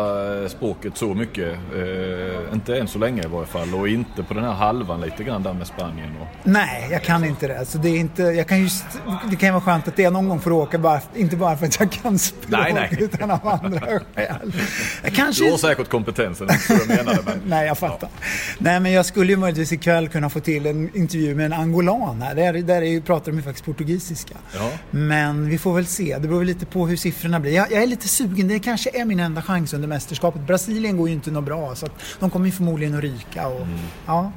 eh, 0.42 0.48
språket 0.48 0.96
så 0.96 1.14
mycket. 1.14 1.58
Eh, 1.74 2.52
inte 2.52 2.78
än 2.78 2.88
så 2.88 2.98
länge 2.98 3.22
i 3.22 3.26
varje 3.26 3.46
fall. 3.46 3.74
Och 3.74 3.88
inte 3.88 4.22
på 4.22 4.34
den 4.34 4.44
här 4.44 4.52
halvan 4.52 5.00
lite 5.00 5.24
grann 5.24 5.42
där 5.42 5.52
med 5.52 5.66
Spanien. 5.66 6.16
Och... 6.20 6.26
Nej, 6.42 6.88
jag 6.90 7.02
kan 7.02 7.24
inte 7.24 7.48
det. 7.48 7.64
Så 7.66 7.78
det, 7.78 7.88
är 7.88 7.96
inte, 7.96 8.22
jag 8.22 8.48
kan 8.48 8.60
just, 8.60 8.84
det 9.30 9.36
kan 9.36 9.48
ju 9.48 9.52
vara 9.52 9.62
skönt 9.62 9.88
att 9.88 9.98
jag 9.98 10.12
någon 10.12 10.28
gång 10.28 10.40
får 10.40 10.52
åka, 10.52 10.78
bara, 10.78 11.00
inte 11.14 11.36
bara 11.36 11.56
för 11.56 11.66
att 11.66 11.80
jag 11.80 11.92
kan 11.92 12.18
språk, 12.18 12.46
nej, 12.48 12.72
nej. 12.72 12.96
utan 13.00 13.30
av 13.30 13.48
andra 13.48 13.80
skäl. 14.14 14.52
Kanske... 15.14 15.44
Du 15.44 15.50
har 15.50 15.58
säkert 15.58 15.88
kompetensen, 15.88 16.48
så 16.48 16.72
jag 16.72 16.88
menade. 16.88 17.18
Men... 17.24 17.40
nej, 17.46 17.66
jag 17.66 17.78
fattar. 17.78 18.08
Ja. 18.12 18.28
Nej, 18.58 18.80
men 18.80 18.92
jag 18.92 19.06
skulle 19.06 19.32
ju 19.32 19.36
möjligtvis 19.36 19.72
ikväll 19.72 20.08
kunna 20.08 20.30
få 20.30 20.40
till 20.40 20.66
en 20.66 20.96
intervju 20.96 21.34
med 21.34 21.46
en 21.46 21.52
angolan 21.52 22.22
här. 22.22 22.34
Där, 22.34 22.52
där 22.52 22.82
är, 22.82 23.00
pratar 23.00 23.32
de 23.32 23.36
ju 23.36 23.42
faktiskt 23.42 23.64
portugisiska. 23.64 24.34
Ja. 24.54 24.70
Men 24.90 25.48
vi 25.48 25.58
får 25.58 25.74
väl 25.74 25.86
se. 25.86 26.18
Det 26.18 26.28
beror 26.28 26.44
lite 26.44 26.66
på 26.66 26.86
hur 26.86 26.96
siffrorna 26.96 27.40
blir. 27.40 27.52
Jag, 27.52 27.72
jag 27.72 27.82
är 27.82 27.86
lite 27.86 28.08
sugen. 28.08 28.48
Det 28.48 28.58
kanske 28.68 29.00
är 29.00 29.04
min 29.04 29.20
enda 29.20 29.42
chans 29.42 29.74
under 29.74 29.88
mästerskapet. 29.88 30.40
Brasilien 30.46 30.96
går 30.96 31.08
ju 31.08 31.14
inte 31.14 31.30
något 31.30 31.44
bra 31.44 31.74
så 31.74 31.86
de 32.20 32.30
kommer 32.30 32.46
ju 32.46 32.52
förmodligen 32.52 32.94
att 32.94 33.00
ryka. 33.00 33.48
Och, 33.48 33.60
mm. 33.60 33.78
ja. 34.06 34.32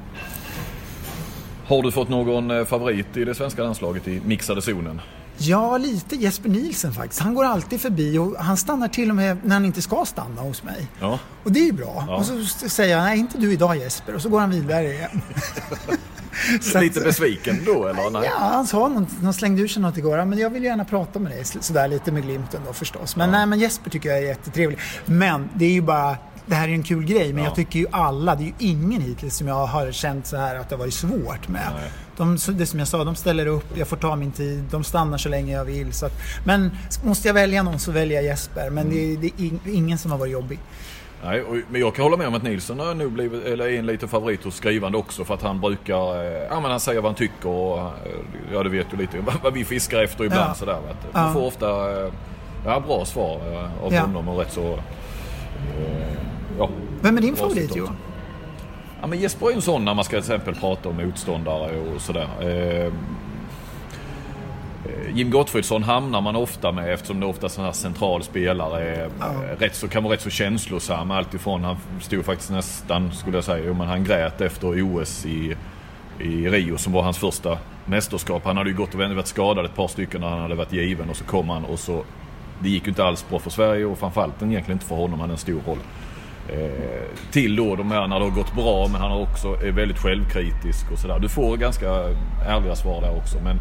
Har 1.68 1.84
du 1.84 1.92
fått 1.92 2.10
någon 2.10 2.52
eh, 2.52 2.66
favorit 2.66 3.18
i 3.18 3.26
det 3.26 3.36
svenska 3.36 3.64
landslaget 3.64 4.08
i 4.08 4.22
mixade 4.26 4.62
zonen? 4.62 5.02
Ja, 5.38 5.78
lite 5.78 6.16
Jesper 6.16 6.50
Nielsen 6.50 6.94
faktiskt. 6.94 7.22
Han 7.22 7.34
går 7.34 7.46
alltid 7.46 7.82
förbi 7.82 8.18
och 8.18 8.36
han 8.38 8.58
stannar 8.58 8.88
till 8.88 9.10
och 9.10 9.16
med 9.16 9.38
när 9.44 9.54
han 9.54 9.66
inte 9.66 9.82
ska 9.82 10.06
stanna 10.06 10.42
hos 10.42 10.64
mig. 10.64 10.88
Ja. 11.00 11.20
Och 11.44 11.52
det 11.52 11.60
är 11.60 11.66
ju 11.66 11.72
bra. 11.72 12.06
Ja. 12.08 12.16
Och 12.16 12.26
så 12.26 12.70
säger 12.70 12.98
jag, 12.98 13.04
nej 13.04 13.20
inte 13.20 13.38
du 13.38 13.54
idag 13.54 13.78
Jesper. 13.78 14.16
Och 14.16 14.22
så 14.22 14.30
går 14.30 14.40
han 14.40 14.52
vidare 14.52 14.94
igen. 14.94 15.22
Lite 16.82 17.00
besviken 17.02 17.62
då 17.66 17.88
eller? 17.88 18.10
Nej? 18.10 18.22
Ja, 18.26 18.38
han 18.38 18.68
sa 18.68 18.88
något, 18.88 19.10
han 19.24 19.34
slängde 19.34 19.62
ur 19.62 19.68
sig 19.68 19.82
något 19.82 19.98
igår. 19.98 20.26
Men 20.26 20.40
jag 20.40 20.50
vill 20.50 20.64
gärna 20.64 20.86
prata 20.86 21.20
med 21.20 21.32
dig. 21.32 21.44
Sådär 21.46 21.88
lite 21.88 22.12
med 22.12 22.24
glimten 22.24 22.62
då 22.68 22.74
förstås. 22.74 23.16
Men, 23.16 23.30
ja. 23.30 23.38
nej, 23.38 23.46
men 23.46 23.60
Jesper 23.60 23.90
tycker 23.90 24.10
jag 24.10 24.18
är 24.18 24.24
jättetrevlig. 24.24 24.80
Men 25.06 25.50
det 25.56 25.66
är 25.66 25.72
ju 25.72 25.82
bara 25.82 26.18
det 26.46 26.56
här 26.56 26.68
är 26.68 26.74
en 26.74 26.84
kul 26.84 27.06
grej, 27.06 27.34
men 27.34 27.44
ja. 27.44 27.50
jag 27.50 27.56
tycker 27.56 27.80
ju 27.80 27.86
alla, 27.92 28.36
det 28.36 28.44
är 28.44 28.46
ju 28.46 28.54
ingen 28.60 29.02
hittills 29.02 29.38
som 29.38 29.48
jag 29.48 29.66
har 29.66 29.92
känt 29.92 30.28
så 30.28 30.38
här 30.38 30.56
att 30.56 30.70
det 30.70 30.76
har 30.76 30.80
varit 30.80 30.94
svårt 30.94 31.48
med. 31.48 31.72
De, 32.18 32.38
det 32.48 32.66
som 32.66 32.80
jag 32.80 32.88
sa, 32.88 33.04
de 33.04 33.16
ställer 33.16 33.46
upp, 33.46 33.78
jag 33.78 33.88
får 33.88 33.98
ta 33.98 34.16
min 34.16 34.32
tid, 34.32 34.64
de 34.72 34.84
stannar 34.84 35.18
så 35.18 35.30
länge 35.30 35.54
jag 35.54 35.66
vill. 35.66 35.94
Så 35.94 36.06
att, 36.06 36.14
men 36.46 36.72
måste 37.04 37.28
jag 37.28 37.34
välja 37.34 37.64
någon 37.64 37.80
så 37.80 37.92
väljer 37.92 38.18
jag 38.18 38.26
Jesper, 38.26 38.70
men 38.70 38.92
mm. 38.92 39.22
det, 39.22 39.32
det, 39.38 39.46
är 39.46 39.74
ingen 39.74 39.98
som 39.98 40.12
har 40.12 40.18
varit 40.18 40.34
jobbig. 40.34 40.60
Nej, 41.24 41.42
och, 41.42 41.56
men 41.70 41.82
jag 41.82 41.96
kan 41.96 42.04
hålla 42.04 42.18
med 42.18 42.28
om 42.28 42.34
att 42.34 42.44
Nilsson 42.44 42.80
är, 42.80 42.94
nog 42.94 43.12
blivit, 43.12 43.46
eller 43.46 43.66
är 43.66 43.80
en 43.80 43.86
liten 43.86 44.10
favorit 44.10 44.44
hos 44.44 44.56
skrivande 44.56 44.98
också 44.98 45.26
för 45.26 45.34
att 45.34 45.42
han 45.42 45.60
brukar, 45.62 46.24
eh, 46.24 46.48
ja 46.50 46.60
men 46.60 46.72
han 46.72 46.80
säger 46.80 47.02
vad 47.02 47.10
han 47.10 47.16
tycker 47.16 47.50
och 47.50 47.80
eh, 47.80 47.92
ja 48.54 48.64
du 48.64 48.70
vet 48.70 48.94
ju 48.94 48.98
lite 48.98 49.18
vad 49.44 49.54
vi 49.54 49.66
fiskar 49.66 50.04
efter 50.04 50.24
ibland 50.24 50.50
ja. 50.50 50.54
sådär. 50.54 50.78
Vet 50.88 51.14
Man 51.14 51.28
ja. 51.28 51.34
får 51.34 51.46
ofta 51.46 52.02
eh, 52.06 52.14
ja, 52.66 52.80
bra 52.80 53.06
svar 53.06 53.40
av 53.84 53.94
ja. 53.94 54.02
honom 54.02 54.28
och 54.28 54.40
rätt 54.40 54.52
så, 54.52 54.80
ja. 56.58 56.70
Vem 57.02 57.18
är 57.18 57.22
din 57.22 57.36
favorit 57.36 57.76
Johan? 57.76 57.96
Ja 59.02 59.08
men 59.08 59.20
Jesper 59.20 59.48
är 59.48 59.54
en 59.54 59.62
sån 59.62 59.86
när 59.86 59.94
man 59.94 60.06
ska 60.06 60.12
till 60.12 60.20
exempel 60.20 60.56
prata 60.56 60.90
om 60.90 60.98
motståndare 60.98 61.80
och 61.80 62.02
sådär. 62.02 62.28
Eh, 64.92 65.18
Jim 65.18 65.32
Gottfridsson 65.32 65.84
hamnar 65.84 66.22
man 66.22 66.36
ofta 66.36 66.72
med 66.72 66.94
eftersom 66.94 67.20
det 67.20 67.26
ofta 67.26 67.46
är 67.46 67.50
sån 67.50 67.66
här 67.66 67.72
central 67.72 68.24
spelare. 68.24 69.10
Ja. 69.20 69.34
Rätt 69.60 69.76
så, 69.76 69.88
kan 69.88 70.04
vara 70.04 70.14
rätt 70.14 70.22
så 70.22 70.30
känslosam 70.30 71.12
alltifrån. 71.12 71.64
Han 71.64 71.78
stod 72.02 72.26
faktiskt 72.26 72.52
nästan, 72.52 73.12
skulle 73.12 73.38
jag 73.38 73.44
säga, 73.44 73.74
men 73.74 73.88
han 73.88 74.04
grät 74.04 74.42
efter 74.42 74.84
OS 74.84 75.26
i, 75.26 75.56
i 76.20 76.50
Rio 76.50 76.78
som 76.78 76.94
var 76.94 77.02
hans 77.02 77.18
första 77.18 77.58
mästerskap. 77.86 78.46
Han 78.46 78.58
hade 78.58 78.70
ju 78.70 78.76
gått 78.76 78.94
och 78.94 79.00
varit 79.00 79.28
skadad 79.28 79.66
ett 79.66 79.76
par 79.76 79.88
stycken 79.88 80.22
när 80.22 80.30
han 80.30 80.40
hade 80.40 80.56
varit 80.56 80.74
given 80.74 81.10
och 81.10 81.16
så 81.16 81.24
kom 81.24 81.50
han 81.50 81.66
och 81.66 81.80
så 81.80 82.04
det 82.64 82.70
gick 82.70 82.84
ju 82.84 82.90
inte 82.90 83.04
alls 83.04 83.26
bra 83.30 83.40
för 83.40 83.50
Sverige 83.50 83.86
och 83.86 84.00
framförallt 84.00 84.42
egentligen 84.42 84.72
inte 84.72 84.86
för 84.86 84.96
honom. 84.96 85.12
Han 85.12 85.20
hade 85.20 85.34
en 85.34 85.38
stor 85.38 85.62
roll. 85.68 85.78
Eh, 86.50 87.32
till 87.32 87.56
då 87.56 87.76
de 87.76 87.92
här 87.92 88.08
när 88.08 88.20
det 88.20 88.26
har 88.26 88.32
gått 88.32 88.56
bra 88.56 88.88
men 88.92 89.02
han 89.02 89.12
är 89.12 89.22
också 89.22 89.48
är 89.48 89.72
väldigt 89.72 89.98
självkritisk 89.98 90.92
och 90.92 91.00
sådär. 91.00 91.20
Du 91.20 91.30
får 91.30 91.58
ganska 91.58 91.90
ärliga 92.48 92.76
svar 92.76 93.02
där 93.02 93.18
också. 93.18 93.38
Men 93.44 93.58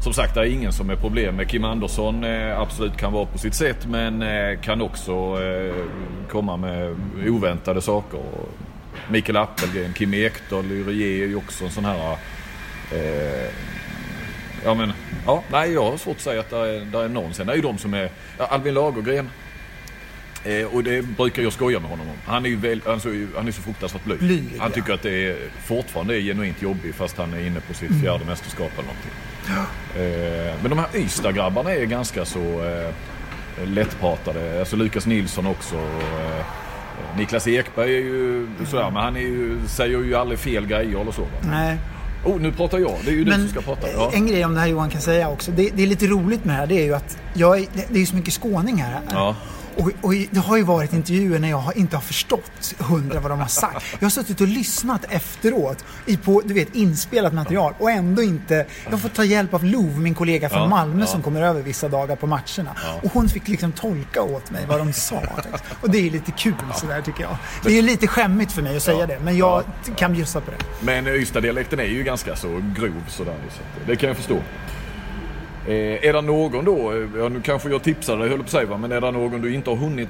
som 0.00 0.12
sagt, 0.12 0.34
det 0.34 0.40
är 0.40 0.44
ingen 0.44 0.72
som 0.72 0.90
är 0.90 0.96
problem 0.96 1.36
med. 1.36 1.48
Kim 1.48 1.64
Andersson 1.64 2.24
eh, 2.24 2.60
absolut 2.60 2.96
kan 2.96 3.12
vara 3.12 3.26
på 3.26 3.38
sitt 3.38 3.54
sätt 3.54 3.86
men 3.86 4.22
eh, 4.22 4.60
kan 4.60 4.82
också 4.82 5.12
eh, 5.42 5.74
komma 6.28 6.56
med 6.56 6.96
oväntade 7.26 7.80
saker. 7.80 8.20
Mikael 9.08 9.36
Appelgren, 9.36 9.92
Kim 9.92 10.14
Ekdahl, 10.14 10.64
Lyrie 10.64 11.24
är 11.24 11.28
ju 11.28 11.36
också 11.36 11.64
en 11.64 11.70
sån 11.70 11.84
här... 11.84 12.16
Eh, 12.92 13.50
ja 14.64 14.74
men, 14.74 14.92
ja, 15.26 15.42
nej 15.50 15.72
jag 15.72 15.90
har 15.90 15.96
svårt 15.96 16.16
att 16.16 16.22
säga 16.22 16.40
att 16.40 16.50
det 16.50 16.56
är, 16.56 16.84
det 16.84 16.98
är 16.98 17.08
någon. 17.08 17.34
Sen 17.34 17.48
är 17.48 17.54
ju 17.54 17.62
de 17.62 17.78
som 17.78 17.94
är... 17.94 18.10
Ja, 18.38 18.46
Albin 18.46 18.74
Lagergren 18.74 19.30
Eh, 20.44 20.66
och 20.66 20.84
det 20.84 21.02
brukar 21.02 21.42
jag 21.42 21.52
skoja 21.52 21.80
med 21.80 21.90
honom 21.90 22.08
om. 22.08 22.16
Han 22.24 22.46
är 22.46 22.50
ju 22.50 22.56
väl, 22.56 22.82
alltså, 22.86 23.08
han 23.36 23.48
är 23.48 23.52
så 23.52 23.62
fruktansvärt 23.62 24.04
blyg. 24.04 24.18
blyg 24.18 24.44
han 24.58 24.72
tycker 24.72 24.88
ja. 24.88 24.94
att 24.94 25.02
det 25.02 25.26
är, 25.26 25.36
fortfarande 25.64 26.16
är 26.16 26.20
genuint 26.20 26.62
jobbigt 26.62 26.94
fast 26.94 27.18
han 27.18 27.34
är 27.34 27.46
inne 27.46 27.60
på 27.60 27.74
sitt 27.74 27.90
mm. 27.90 28.02
fjärde 28.02 28.24
mästerskap 28.24 28.72
eller 28.72 28.88
någonting. 28.88 29.12
Ja. 29.48 29.66
Eh, 29.96 30.54
men 30.60 30.70
de 30.70 30.78
här 30.78 30.88
Ystad-grabbarna 30.94 31.74
är 31.74 31.84
ganska 31.84 32.24
så 32.24 32.38
eh, 32.38 33.68
lättpratade. 33.68 34.60
Alltså 34.60 34.76
Lukas 34.76 35.06
Nilsson 35.06 35.46
också. 35.46 35.76
Eh, 35.76 36.44
Niklas 37.16 37.48
Ekberg 37.48 37.94
är 37.96 38.00
ju 38.00 38.46
sådär, 38.66 38.90
men 38.90 39.02
han 39.02 39.16
är 39.16 39.20
ju, 39.20 39.58
säger 39.66 39.98
ju 39.98 40.14
aldrig 40.14 40.38
fel 40.38 40.66
grejer 40.66 41.00
eller 41.00 41.12
så. 41.12 41.26
Nej. 41.42 41.78
Oh, 42.24 42.40
nu 42.40 42.52
pratar 42.52 42.78
jag. 42.78 42.94
Det 43.04 43.10
är 43.10 43.14
ju 43.14 43.24
men, 43.24 43.40
du 43.40 43.48
som 43.48 43.62
ska 43.62 43.74
prata. 43.74 43.92
Ja. 43.92 44.10
En 44.14 44.26
grej 44.26 44.44
om 44.44 44.54
det 44.54 44.60
här 44.60 44.66
Johan 44.66 44.90
kan 44.90 45.00
säga 45.00 45.28
också. 45.28 45.50
Det, 45.50 45.70
det 45.74 45.82
är 45.82 45.86
lite 45.86 46.06
roligt 46.06 46.44
med 46.44 46.54
det 46.54 46.60
här. 46.60 46.66
Det 46.66 46.74
är 46.74 46.84
ju 46.84 46.94
att 46.94 47.18
jag 47.34 47.58
är, 47.58 47.66
det 47.88 48.02
är 48.02 48.06
så 48.06 48.16
mycket 48.16 48.34
skåning 48.34 48.82
här. 48.82 49.00
Ja. 49.10 49.36
Och, 49.80 49.90
och, 50.00 50.14
det 50.30 50.40
har 50.40 50.56
ju 50.56 50.62
varit 50.62 50.92
intervjuer 50.92 51.38
när 51.38 51.50
jag 51.50 51.76
inte 51.76 51.96
har 51.96 52.02
förstått 52.02 52.74
hundra 52.78 53.20
vad 53.20 53.30
de 53.30 53.38
har 53.38 53.46
sagt. 53.46 53.86
Jag 53.98 54.04
har 54.04 54.10
suttit 54.10 54.40
och 54.40 54.46
lyssnat 54.46 55.04
efteråt 55.08 55.84
i 56.06 56.16
på, 56.16 56.42
du 56.44 56.54
vet, 56.54 56.74
inspelat 56.74 57.32
material 57.32 57.74
och 57.78 57.90
ändå 57.90 58.22
inte... 58.22 58.66
Jag 58.84 58.90
har 58.90 58.98
fått 58.98 59.14
ta 59.14 59.24
hjälp 59.24 59.54
av 59.54 59.64
Lov, 59.64 59.98
min 59.98 60.14
kollega 60.14 60.48
från 60.48 60.62
ja, 60.62 60.68
Malmö 60.68 61.00
ja. 61.00 61.06
som 61.06 61.22
kommer 61.22 61.42
över 61.42 61.62
vissa 61.62 61.88
dagar 61.88 62.16
på 62.16 62.26
matcherna. 62.26 62.76
Ja. 62.84 63.00
Och 63.02 63.12
hon 63.12 63.28
fick 63.28 63.48
liksom 63.48 63.72
tolka 63.72 64.22
åt 64.22 64.50
mig 64.50 64.66
vad 64.68 64.78
de 64.78 64.92
sa. 64.92 65.22
Och 65.80 65.90
det 65.90 65.98
är 66.06 66.10
lite 66.10 66.32
kul 66.32 66.54
sådär 66.74 67.02
tycker 67.02 67.22
jag. 67.22 67.36
Det 67.64 67.78
är 67.78 67.82
lite 67.82 68.06
skämmigt 68.06 68.52
för 68.52 68.62
mig 68.62 68.76
att 68.76 68.82
säga 68.82 69.06
det, 69.06 69.18
men 69.24 69.36
jag 69.36 69.64
kan 69.96 70.12
bjussa 70.12 70.40
på 70.40 70.50
det. 70.50 70.56
Men 70.80 71.06
Ystad-dialekten 71.06 71.80
är 71.80 71.84
ju 71.84 72.02
ganska 72.02 72.36
så 72.36 72.48
grov 72.76 73.04
sådär. 73.08 73.36
Så 73.50 73.62
det 73.86 73.96
kan 73.96 74.08
jag 74.08 74.16
förstå. 74.16 74.38
Eh, 75.66 76.08
är 76.08 76.12
det 76.12 76.20
någon 76.20 76.64
då, 76.64 77.06
ja, 77.18 77.28
nu 77.28 77.40
kanske 77.40 77.68
jag 77.68 77.82
tipsar 77.82 78.16
dig 78.16 78.28
höll 78.28 78.38
på 78.38 78.44
att 78.44 78.50
säga, 78.50 78.76
men 78.76 78.92
är 78.92 79.00
det 79.00 79.10
någon 79.10 79.40
du 79.40 79.54
inte 79.54 79.70
har 79.70 79.76
hunnit 79.76 80.08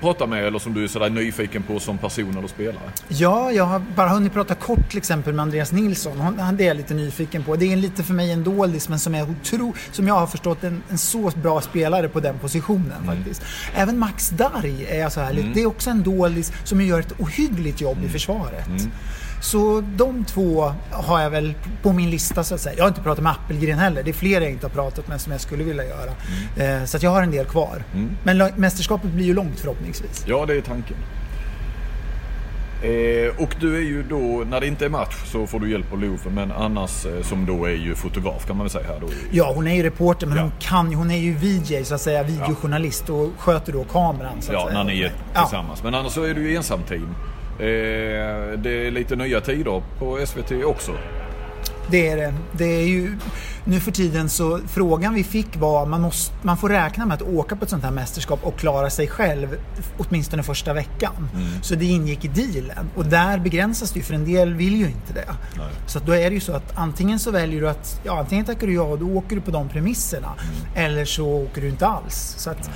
prata 0.00 0.26
med 0.26 0.46
eller 0.46 0.58
som 0.58 0.74
du 0.74 0.84
är 0.84 0.88
sådär 0.88 1.10
nyfiken 1.10 1.62
på 1.62 1.80
som 1.80 1.98
person 1.98 2.38
eller 2.38 2.48
spelare? 2.48 2.90
Ja, 3.08 3.52
jag 3.52 3.64
har 3.64 3.82
bara 3.96 4.08
hunnit 4.08 4.32
prata 4.32 4.54
kort 4.54 4.88
till 4.88 4.98
exempel 4.98 5.32
med 5.32 5.42
Andreas 5.42 5.72
Nilsson. 5.72 6.20
Han, 6.20 6.56
det 6.56 6.64
är 6.64 6.68
jag 6.68 6.76
lite 6.76 6.94
nyfiken 6.94 7.42
på. 7.42 7.56
Det 7.56 7.72
är 7.72 7.76
lite 7.76 8.02
för 8.02 8.14
mig 8.14 8.32
en 8.32 8.44
doldis 8.44 8.88
men 8.88 8.98
som, 8.98 9.14
är 9.14 9.30
otro, 9.30 9.74
som 9.92 10.08
jag 10.08 10.14
har 10.14 10.26
förstått 10.26 10.64
en, 10.64 10.82
en 10.88 10.98
så 10.98 11.32
bra 11.42 11.60
spelare 11.60 12.08
på 12.08 12.20
den 12.20 12.38
positionen 12.38 13.02
mm. 13.02 13.16
faktiskt. 13.16 13.42
Även 13.74 13.98
Max 13.98 14.30
Darj 14.30 14.86
är 14.88 15.00
jag 15.00 15.12
så 15.12 15.20
här, 15.20 15.30
mm. 15.30 15.52
det 15.54 15.62
är 15.62 15.66
också 15.66 15.90
en 15.90 16.02
doldis 16.02 16.52
som 16.64 16.80
gör 16.80 17.00
ett 17.00 17.20
ohyggligt 17.20 17.80
jobb 17.80 17.96
mm. 17.96 18.08
i 18.08 18.12
försvaret. 18.12 18.68
Så 19.40 19.84
de 19.96 20.24
två 20.24 20.72
har 20.90 21.20
jag 21.20 21.30
väl 21.30 21.54
på 21.82 21.92
min 21.92 22.10
lista 22.10 22.44
så 22.44 22.54
att 22.54 22.60
säga. 22.60 22.74
Jag 22.76 22.84
har 22.84 22.88
inte 22.88 23.00
pratat 23.00 23.24
med 23.24 23.32
Appelgren 23.32 23.78
heller. 23.78 24.02
Det 24.02 24.10
är 24.10 24.14
fler 24.14 24.40
jag 24.40 24.50
inte 24.50 24.66
har 24.66 24.74
pratat 24.74 25.08
med 25.08 25.20
som 25.20 25.32
jag 25.32 25.40
skulle 25.40 25.64
vilja 25.64 25.84
göra. 25.84 26.10
Mm. 26.56 26.80
Eh, 26.80 26.84
så 26.86 26.96
att 26.96 27.02
jag 27.02 27.10
har 27.10 27.22
en 27.22 27.30
del 27.30 27.46
kvar. 27.46 27.84
Mm. 27.94 28.10
Men 28.22 28.52
mästerskapet 28.56 29.10
blir 29.10 29.24
ju 29.26 29.34
långt 29.34 29.60
förhoppningsvis. 29.60 30.24
Ja, 30.26 30.46
det 30.46 30.56
är 30.56 30.60
tanken. 30.60 30.96
Eh, 32.82 33.42
och 33.42 33.54
du 33.60 33.76
är 33.76 33.80
ju 33.80 34.02
då, 34.02 34.44
när 34.50 34.60
det 34.60 34.66
inte 34.66 34.84
är 34.84 34.88
match 34.88 35.16
så 35.24 35.46
får 35.46 35.60
du 35.60 35.70
hjälp 35.70 35.92
av 35.92 36.00
Love, 36.02 36.30
men 36.30 36.52
annars 36.52 37.06
eh, 37.06 37.22
som 37.22 37.46
då 37.46 37.64
är 37.64 37.74
ju 37.74 37.94
fotograf 37.94 38.46
kan 38.46 38.56
man 38.56 38.64
väl 38.64 38.70
säga 38.70 38.86
här 38.86 39.00
då? 39.00 39.06
Ja, 39.30 39.52
hon 39.54 39.66
är 39.66 39.74
ju 39.74 39.82
reporter 39.82 40.26
men 40.26 40.36
ja. 40.36 40.42
hon 40.42 40.52
kan 40.58 40.94
hon 40.94 41.10
är 41.10 41.18
ju 41.18 41.34
VJ 41.34 41.84
så 41.84 41.94
att 41.94 42.00
säga, 42.00 42.22
videojournalist 42.22 43.10
och 43.10 43.30
sköter 43.38 43.72
då 43.72 43.84
kameran 43.84 44.42
så 44.42 44.50
att 44.50 44.54
Ja, 44.54 44.66
säga. 44.66 44.78
när 44.78 44.84
ni 44.84 45.02
är 45.02 45.12
tillsammans. 45.34 45.80
Ja. 45.82 45.90
Men 45.90 45.94
annars 45.94 46.12
så 46.12 46.22
är 46.22 46.34
du 46.34 46.50
ju 46.50 46.56
ensamteam. 46.56 47.14
Eh, 47.58 48.58
det 48.58 48.86
är 48.86 48.90
lite 48.90 49.16
nya 49.16 49.40
tider 49.40 49.82
på 49.98 50.26
SVT 50.26 50.64
också. 50.64 50.92
Det 51.90 52.08
är 52.08 52.16
det. 52.16 52.34
Det 52.52 52.64
är 52.64 52.86
ju 52.86 53.16
nu 53.64 53.80
för 53.80 53.90
tiden 53.90 54.28
så 54.28 54.60
frågan 54.68 55.14
vi 55.14 55.24
fick 55.24 55.56
var 55.56 55.86
man, 55.86 56.00
måste, 56.00 56.34
man 56.42 56.56
får 56.56 56.68
räkna 56.68 57.06
med 57.06 57.14
att 57.14 57.22
åka 57.22 57.56
på 57.56 57.64
ett 57.64 57.70
sånt 57.70 57.84
här 57.84 57.90
mästerskap 57.90 58.40
och 58.42 58.58
klara 58.58 58.90
sig 58.90 59.08
själv 59.08 59.60
åtminstone 59.98 60.42
första 60.42 60.72
veckan. 60.72 61.28
Mm. 61.34 61.62
Så 61.62 61.74
det 61.74 61.84
ingick 61.84 62.24
i 62.24 62.28
dealen 62.28 62.90
och 62.96 63.04
där 63.04 63.38
begränsas 63.38 63.92
det 63.92 63.98
ju 63.98 64.04
för 64.04 64.14
en 64.14 64.24
del 64.24 64.54
vill 64.54 64.76
ju 64.76 64.86
inte 64.86 65.12
det. 65.12 65.34
Nej. 65.56 65.66
Så 65.86 65.98
då 65.98 66.12
är 66.12 66.30
det 66.30 66.34
ju 66.34 66.40
så 66.40 66.52
att 66.52 66.78
antingen 66.78 67.18
så 67.18 67.30
väljer 67.30 67.60
du 67.60 67.68
att, 67.68 68.00
ja 68.04 68.18
antingen 68.18 68.44
tackar 68.44 68.66
du 68.66 68.74
ja 68.74 68.82
och 68.82 68.98
då 68.98 69.06
åker 69.06 69.36
du 69.36 69.42
på 69.42 69.50
de 69.50 69.68
premisserna 69.68 70.34
mm. 70.38 70.86
eller 70.86 71.04
så 71.04 71.26
åker 71.26 71.60
du 71.60 71.68
inte 71.68 71.86
alls. 71.86 72.34
Så 72.38 72.50
att, 72.50 72.70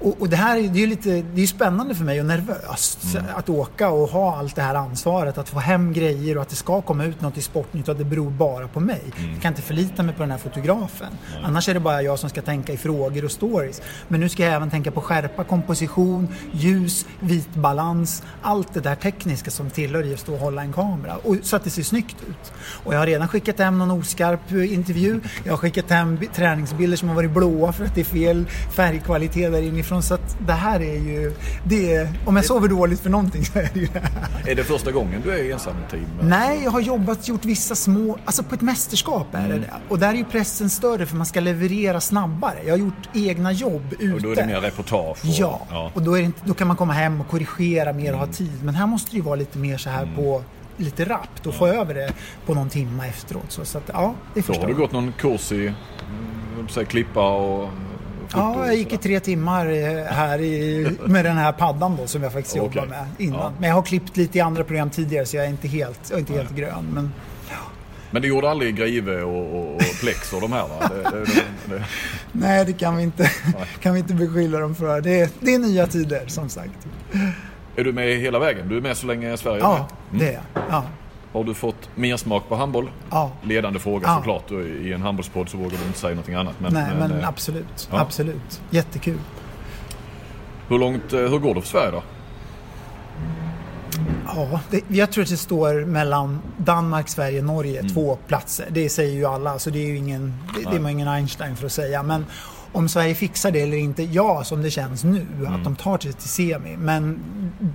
och, 0.00 0.20
och, 0.20 0.28
det 0.28 0.36
här 0.36 0.56
är 0.56 0.60
ju 0.60 0.86
lite, 0.86 1.24
det 1.34 1.42
är 1.42 1.46
spännande 1.46 1.94
för 1.94 2.04
mig 2.04 2.20
och 2.20 2.26
nervöst 2.26 3.14
mm. 3.14 3.26
att 3.36 3.48
åka 3.48 3.88
och 3.88 4.08
ha 4.08 4.36
allt 4.36 4.56
det 4.56 4.62
här 4.62 4.74
ansvaret. 4.74 5.38
Att 5.38 5.48
få 5.48 5.58
hem 5.58 5.92
grejer 5.92 6.36
och 6.36 6.42
att 6.42 6.48
det 6.48 6.56
ska 6.56 6.80
komma 6.80 7.04
ut 7.04 7.20
något 7.20 7.36
i 7.36 7.42
Sportnytt 7.42 7.88
och 7.88 7.92
att 7.92 7.98
det 7.98 8.04
beror 8.04 8.30
bara 8.30 8.68
på 8.68 8.80
mig. 8.80 9.02
Mm. 9.18 9.32
Jag 9.32 9.42
kan 9.42 9.52
inte 9.52 9.62
förlita 9.62 10.02
mig 10.02 10.14
på 10.14 10.22
den 10.22 10.30
här 10.30 10.38
fotografen. 10.38 11.08
Mm. 11.32 11.44
Annars 11.44 11.68
är 11.68 11.74
det 11.74 11.80
bara 11.80 12.02
jag 12.02 12.18
som 12.18 12.30
ska 12.30 12.42
tänka 12.42 12.72
i 12.72 12.76
frågor 12.76 13.24
och 13.24 13.30
stories. 13.30 13.82
Men 14.08 14.20
nu 14.20 14.28
ska 14.28 14.44
jag 14.44 14.54
även 14.54 14.70
tänka 14.70 14.90
på 14.90 15.00
skärpa, 15.00 15.44
komposition, 15.44 16.28
ljus, 16.52 17.06
vitbalans. 17.20 18.22
Allt 18.42 18.74
det 18.74 18.80
där 18.80 18.94
tekniska 18.94 19.50
som 19.50 19.70
tillhör 19.70 20.06
i 20.06 20.14
att 20.14 20.40
hålla 20.40 20.62
en 20.62 20.72
kamera. 20.72 21.16
Och, 21.16 21.36
så 21.42 21.56
att 21.56 21.64
det 21.64 21.70
ser 21.70 21.82
snyggt 21.82 22.16
ut. 22.28 22.52
Och 22.84 22.94
jag 22.94 22.98
har 22.98 23.06
redan 23.06 23.28
skickat 23.28 23.58
hem 23.58 23.78
någon 23.78 23.90
oskarp 23.90 24.52
intervju. 24.52 25.20
Jag 25.44 25.52
har 25.52 25.58
skickat 25.58 25.90
hem 25.90 26.18
träningsbilder 26.34 26.96
som 26.96 27.08
har 27.08 27.16
varit 27.16 27.30
blåa 27.30 27.72
för 27.72 27.84
att 27.84 27.94
det 27.94 28.00
är 28.00 28.04
fel 28.04 28.46
färgkvalitet 28.74 29.52
där 29.52 29.62
inifrån 29.62 29.95
därifrån. 29.96 30.02
Så 30.02 30.14
att 30.14 30.36
det 30.46 30.52
här 30.52 30.80
är 30.80 30.98
ju... 30.98 31.34
Det 31.64 31.94
är, 31.94 32.08
om 32.26 32.36
jag 32.36 32.44
sover 32.44 32.68
dåligt 32.68 33.00
för 33.00 33.10
någonting 33.10 33.44
så 33.44 33.58
är 33.58 33.70
det 33.74 33.80
ju 33.80 33.88
det 33.92 34.00
här. 34.00 34.50
Är 34.50 34.54
det 34.54 34.64
första 34.64 34.92
gången 34.92 35.22
du 35.24 35.30
är 35.30 35.52
ensam 35.52 35.74
team? 35.90 36.06
Nej, 36.22 36.64
jag 36.64 36.70
har 36.70 36.80
jobbat, 36.80 37.28
gjort 37.28 37.44
vissa 37.44 37.74
små... 37.74 38.18
Alltså 38.24 38.42
på 38.42 38.54
ett 38.54 38.60
mästerskap 38.60 39.26
är 39.34 39.38
det 39.38 39.54
mm. 39.54 39.60
det. 39.60 39.70
Och 39.88 39.98
där 39.98 40.08
är 40.08 40.14
ju 40.14 40.24
pressen 40.24 40.70
större 40.70 41.06
för 41.06 41.16
man 41.16 41.26
ska 41.26 41.40
leverera 41.40 42.00
snabbare. 42.00 42.58
Jag 42.64 42.72
har 42.72 42.78
gjort 42.78 43.08
egna 43.14 43.52
jobb 43.52 43.94
ute. 43.98 44.14
Och 44.14 44.22
då 44.22 44.30
är 44.30 44.36
det 44.36 44.46
mer 44.46 44.60
reportage? 44.60 45.18
Och, 45.24 45.30
ja, 45.30 45.60
ja, 45.70 45.90
och 45.94 46.02
då, 46.02 46.18
inte, 46.18 46.40
då 46.44 46.54
kan 46.54 46.66
man 46.66 46.76
komma 46.76 46.92
hem 46.92 47.20
och 47.20 47.28
korrigera 47.28 47.92
mer 47.92 48.12
och 48.12 48.18
ha 48.18 48.24
mm. 48.24 48.34
tid. 48.34 48.64
Men 48.64 48.74
här 48.74 48.86
måste 48.86 49.10
det 49.10 49.16
ju 49.16 49.22
vara 49.22 49.36
lite 49.36 49.58
mer 49.58 49.78
så 49.78 49.90
här 49.90 50.02
mm. 50.02 50.16
på 50.16 50.42
lite 50.78 51.04
rappt 51.04 51.46
och 51.46 51.54
ja. 51.54 51.58
få 51.58 51.66
över 51.66 51.94
det 51.94 52.12
på 52.46 52.54
någon 52.54 52.68
timme 52.68 53.08
efteråt. 53.08 53.52
Så, 53.52 53.64
så 53.64 53.78
att, 53.78 53.90
ja, 53.92 54.14
det 54.34 54.42
förstår 54.42 54.54
Då 54.54 54.60
har 54.60 54.74
du 54.74 54.80
gått 54.80 54.92
någon 54.92 55.12
kurs 55.12 55.52
i 55.52 55.72
säga, 56.70 56.86
klippa 56.86 57.30
och 57.30 57.68
Ja, 58.36 58.66
jag 58.66 58.76
gick 58.76 58.92
i 58.92 58.96
tre 58.96 59.20
timmar 59.20 59.66
eh, 59.66 60.04
här 60.04 60.40
i, 60.40 60.90
med 61.06 61.24
den 61.24 61.36
här 61.36 61.52
paddan 61.52 61.96
då 61.96 62.06
som 62.06 62.22
jag 62.22 62.32
faktiskt 62.32 62.56
okay. 62.56 62.66
jobbar 62.66 62.86
med 62.86 63.06
innan. 63.18 63.40
Ja. 63.40 63.52
Men 63.58 63.68
jag 63.68 63.76
har 63.76 63.82
klippt 63.82 64.16
lite 64.16 64.38
i 64.38 64.40
andra 64.40 64.64
program 64.64 64.90
tidigare 64.90 65.26
så 65.26 65.36
jag 65.36 65.44
är 65.44 65.50
inte 65.50 65.68
helt, 65.68 66.00
jag 66.10 66.16
är 66.16 66.20
inte 66.20 66.32
helt 66.32 66.56
grön. 66.56 66.86
Men, 66.94 67.12
ja. 67.50 67.56
men 68.10 68.22
det 68.22 68.28
gjorde 68.28 68.50
aldrig 68.50 68.76
Grive 68.76 69.22
och, 69.22 69.54
och, 69.54 69.74
och 69.74 70.00
Plex 70.00 70.32
och 70.32 70.40
de 70.40 70.52
här 70.52 70.68
va? 70.68 70.90
Det, 70.94 71.10
det, 71.10 71.24
det, 71.76 71.84
Nej, 72.32 72.64
det 72.64 72.72
kan 72.72 72.96
vi 72.96 73.02
inte, 73.02 73.30
kan 73.80 73.94
vi 73.94 74.00
inte 74.00 74.14
beskylla 74.14 74.58
dem 74.58 74.74
för. 74.74 75.00
Det, 75.00 75.34
det 75.40 75.54
är 75.54 75.58
nya 75.58 75.86
tider 75.86 76.22
som 76.26 76.48
sagt. 76.48 76.86
Är 77.76 77.84
du 77.84 77.92
med 77.92 78.18
hela 78.18 78.38
vägen? 78.38 78.68
Du 78.68 78.76
är 78.76 78.80
med 78.80 78.96
så 78.96 79.06
länge 79.06 79.36
Sverige 79.36 79.64
är 79.64 79.68
med? 79.68 79.78
Ja, 79.78 79.88
det 80.10 80.28
är 80.28 80.32
jag. 80.32 80.62
Ja. 80.70 80.84
Har 81.36 81.44
du 81.44 81.54
fått 81.54 81.88
mer 81.94 82.16
smak 82.16 82.48
på 82.48 82.56
handboll? 82.56 82.90
Ja. 83.10 83.30
Ledande 83.42 83.78
fråga 83.78 84.06
ja. 84.06 84.16
såklart. 84.16 84.50
I 84.82 84.92
en 84.92 85.02
handbollspodd 85.02 85.48
så 85.48 85.56
vågar 85.56 85.78
du 85.78 85.86
inte 85.86 85.98
säga 85.98 86.10
någonting 86.10 86.34
annat. 86.34 86.54
Men, 86.58 86.72
Nej, 86.72 86.86
men, 86.98 87.10
men 87.10 87.20
eh, 87.20 87.28
absolut. 87.28 87.88
Ja. 87.90 88.00
Absolut. 88.00 88.60
Jättekul. 88.70 89.18
Hur, 90.68 90.78
långt, 90.78 91.12
eh, 91.12 91.20
hur 91.20 91.38
går 91.38 91.54
det 91.54 91.60
för 91.60 91.68
Sverige 91.68 91.90
då? 91.90 92.02
Ja, 94.26 94.60
det, 94.70 94.80
jag 94.88 95.12
tror 95.12 95.24
att 95.24 95.30
det 95.30 95.36
står 95.36 95.84
mellan 95.84 96.42
Danmark, 96.56 97.08
Sverige, 97.08 97.42
Norge, 97.42 97.80
mm. 97.80 97.92
två 97.92 98.18
platser. 98.26 98.66
Det 98.70 98.88
säger 98.88 99.14
ju 99.14 99.26
alla, 99.26 99.58
så 99.58 99.70
det 99.70 99.78
är 99.78 99.86
ju 99.86 99.96
ingen, 99.96 100.34
det, 100.54 100.70
det 100.70 100.76
är 100.76 100.80
man 100.80 100.90
ingen 100.90 101.08
Einstein 101.08 101.56
för 101.56 101.66
att 101.66 101.72
säga. 101.72 102.02
Men 102.02 102.26
om 102.76 102.88
Sverige 102.88 103.14
fixar 103.14 103.50
det 103.50 103.60
eller 103.60 103.76
inte, 103.76 104.02
ja 104.02 104.44
som 104.44 104.62
det 104.62 104.70
känns 104.70 105.04
nu, 105.04 105.26
mm. 105.38 105.54
att 105.54 105.64
de 105.64 105.76
tar 105.76 105.98
sig 105.98 106.12
till 106.12 106.28
semi. 106.28 106.76
Men 106.76 107.18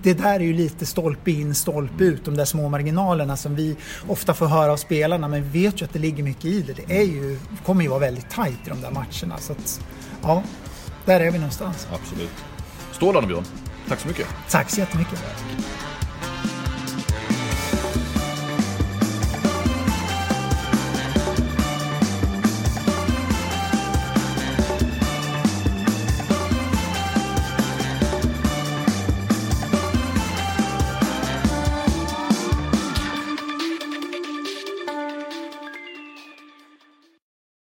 det 0.03 0.13
där 0.13 0.35
är 0.35 0.39
ju 0.39 0.53
lite 0.53 0.85
stolpe 0.85 1.31
in, 1.31 1.55
stolpe 1.55 2.03
ut, 2.03 2.25
de 2.25 2.37
där 2.37 2.45
små 2.45 2.69
marginalerna 2.69 3.37
som 3.37 3.55
vi 3.55 3.75
ofta 4.07 4.33
får 4.33 4.45
höra 4.45 4.71
av 4.71 4.77
spelarna. 4.77 5.27
Men 5.27 5.43
vi 5.43 5.63
vet 5.63 5.81
ju 5.81 5.85
att 5.85 5.93
det 5.93 5.99
ligger 5.99 6.23
mycket 6.23 6.45
i 6.45 6.61
det. 6.61 6.73
Det 6.73 6.97
är 6.97 7.03
ju, 7.03 7.39
kommer 7.65 7.83
ju 7.83 7.89
vara 7.89 7.99
väldigt 7.99 8.29
tajt 8.29 8.59
i 8.65 8.69
de 8.69 8.81
där 8.81 8.91
matcherna. 8.91 9.37
Så 9.37 9.51
att, 9.51 9.81
ja, 10.21 10.43
där 11.05 11.19
är 11.19 11.31
vi 11.31 11.37
någonstans. 11.37 11.87
Absolut. 11.93 12.43
Strålande 12.91 13.27
Björn. 13.27 13.45
Tack 13.87 13.99
så 13.99 14.07
mycket. 14.07 14.27
Tack 14.49 14.69
så 14.69 14.79
jättemycket. 14.79 15.23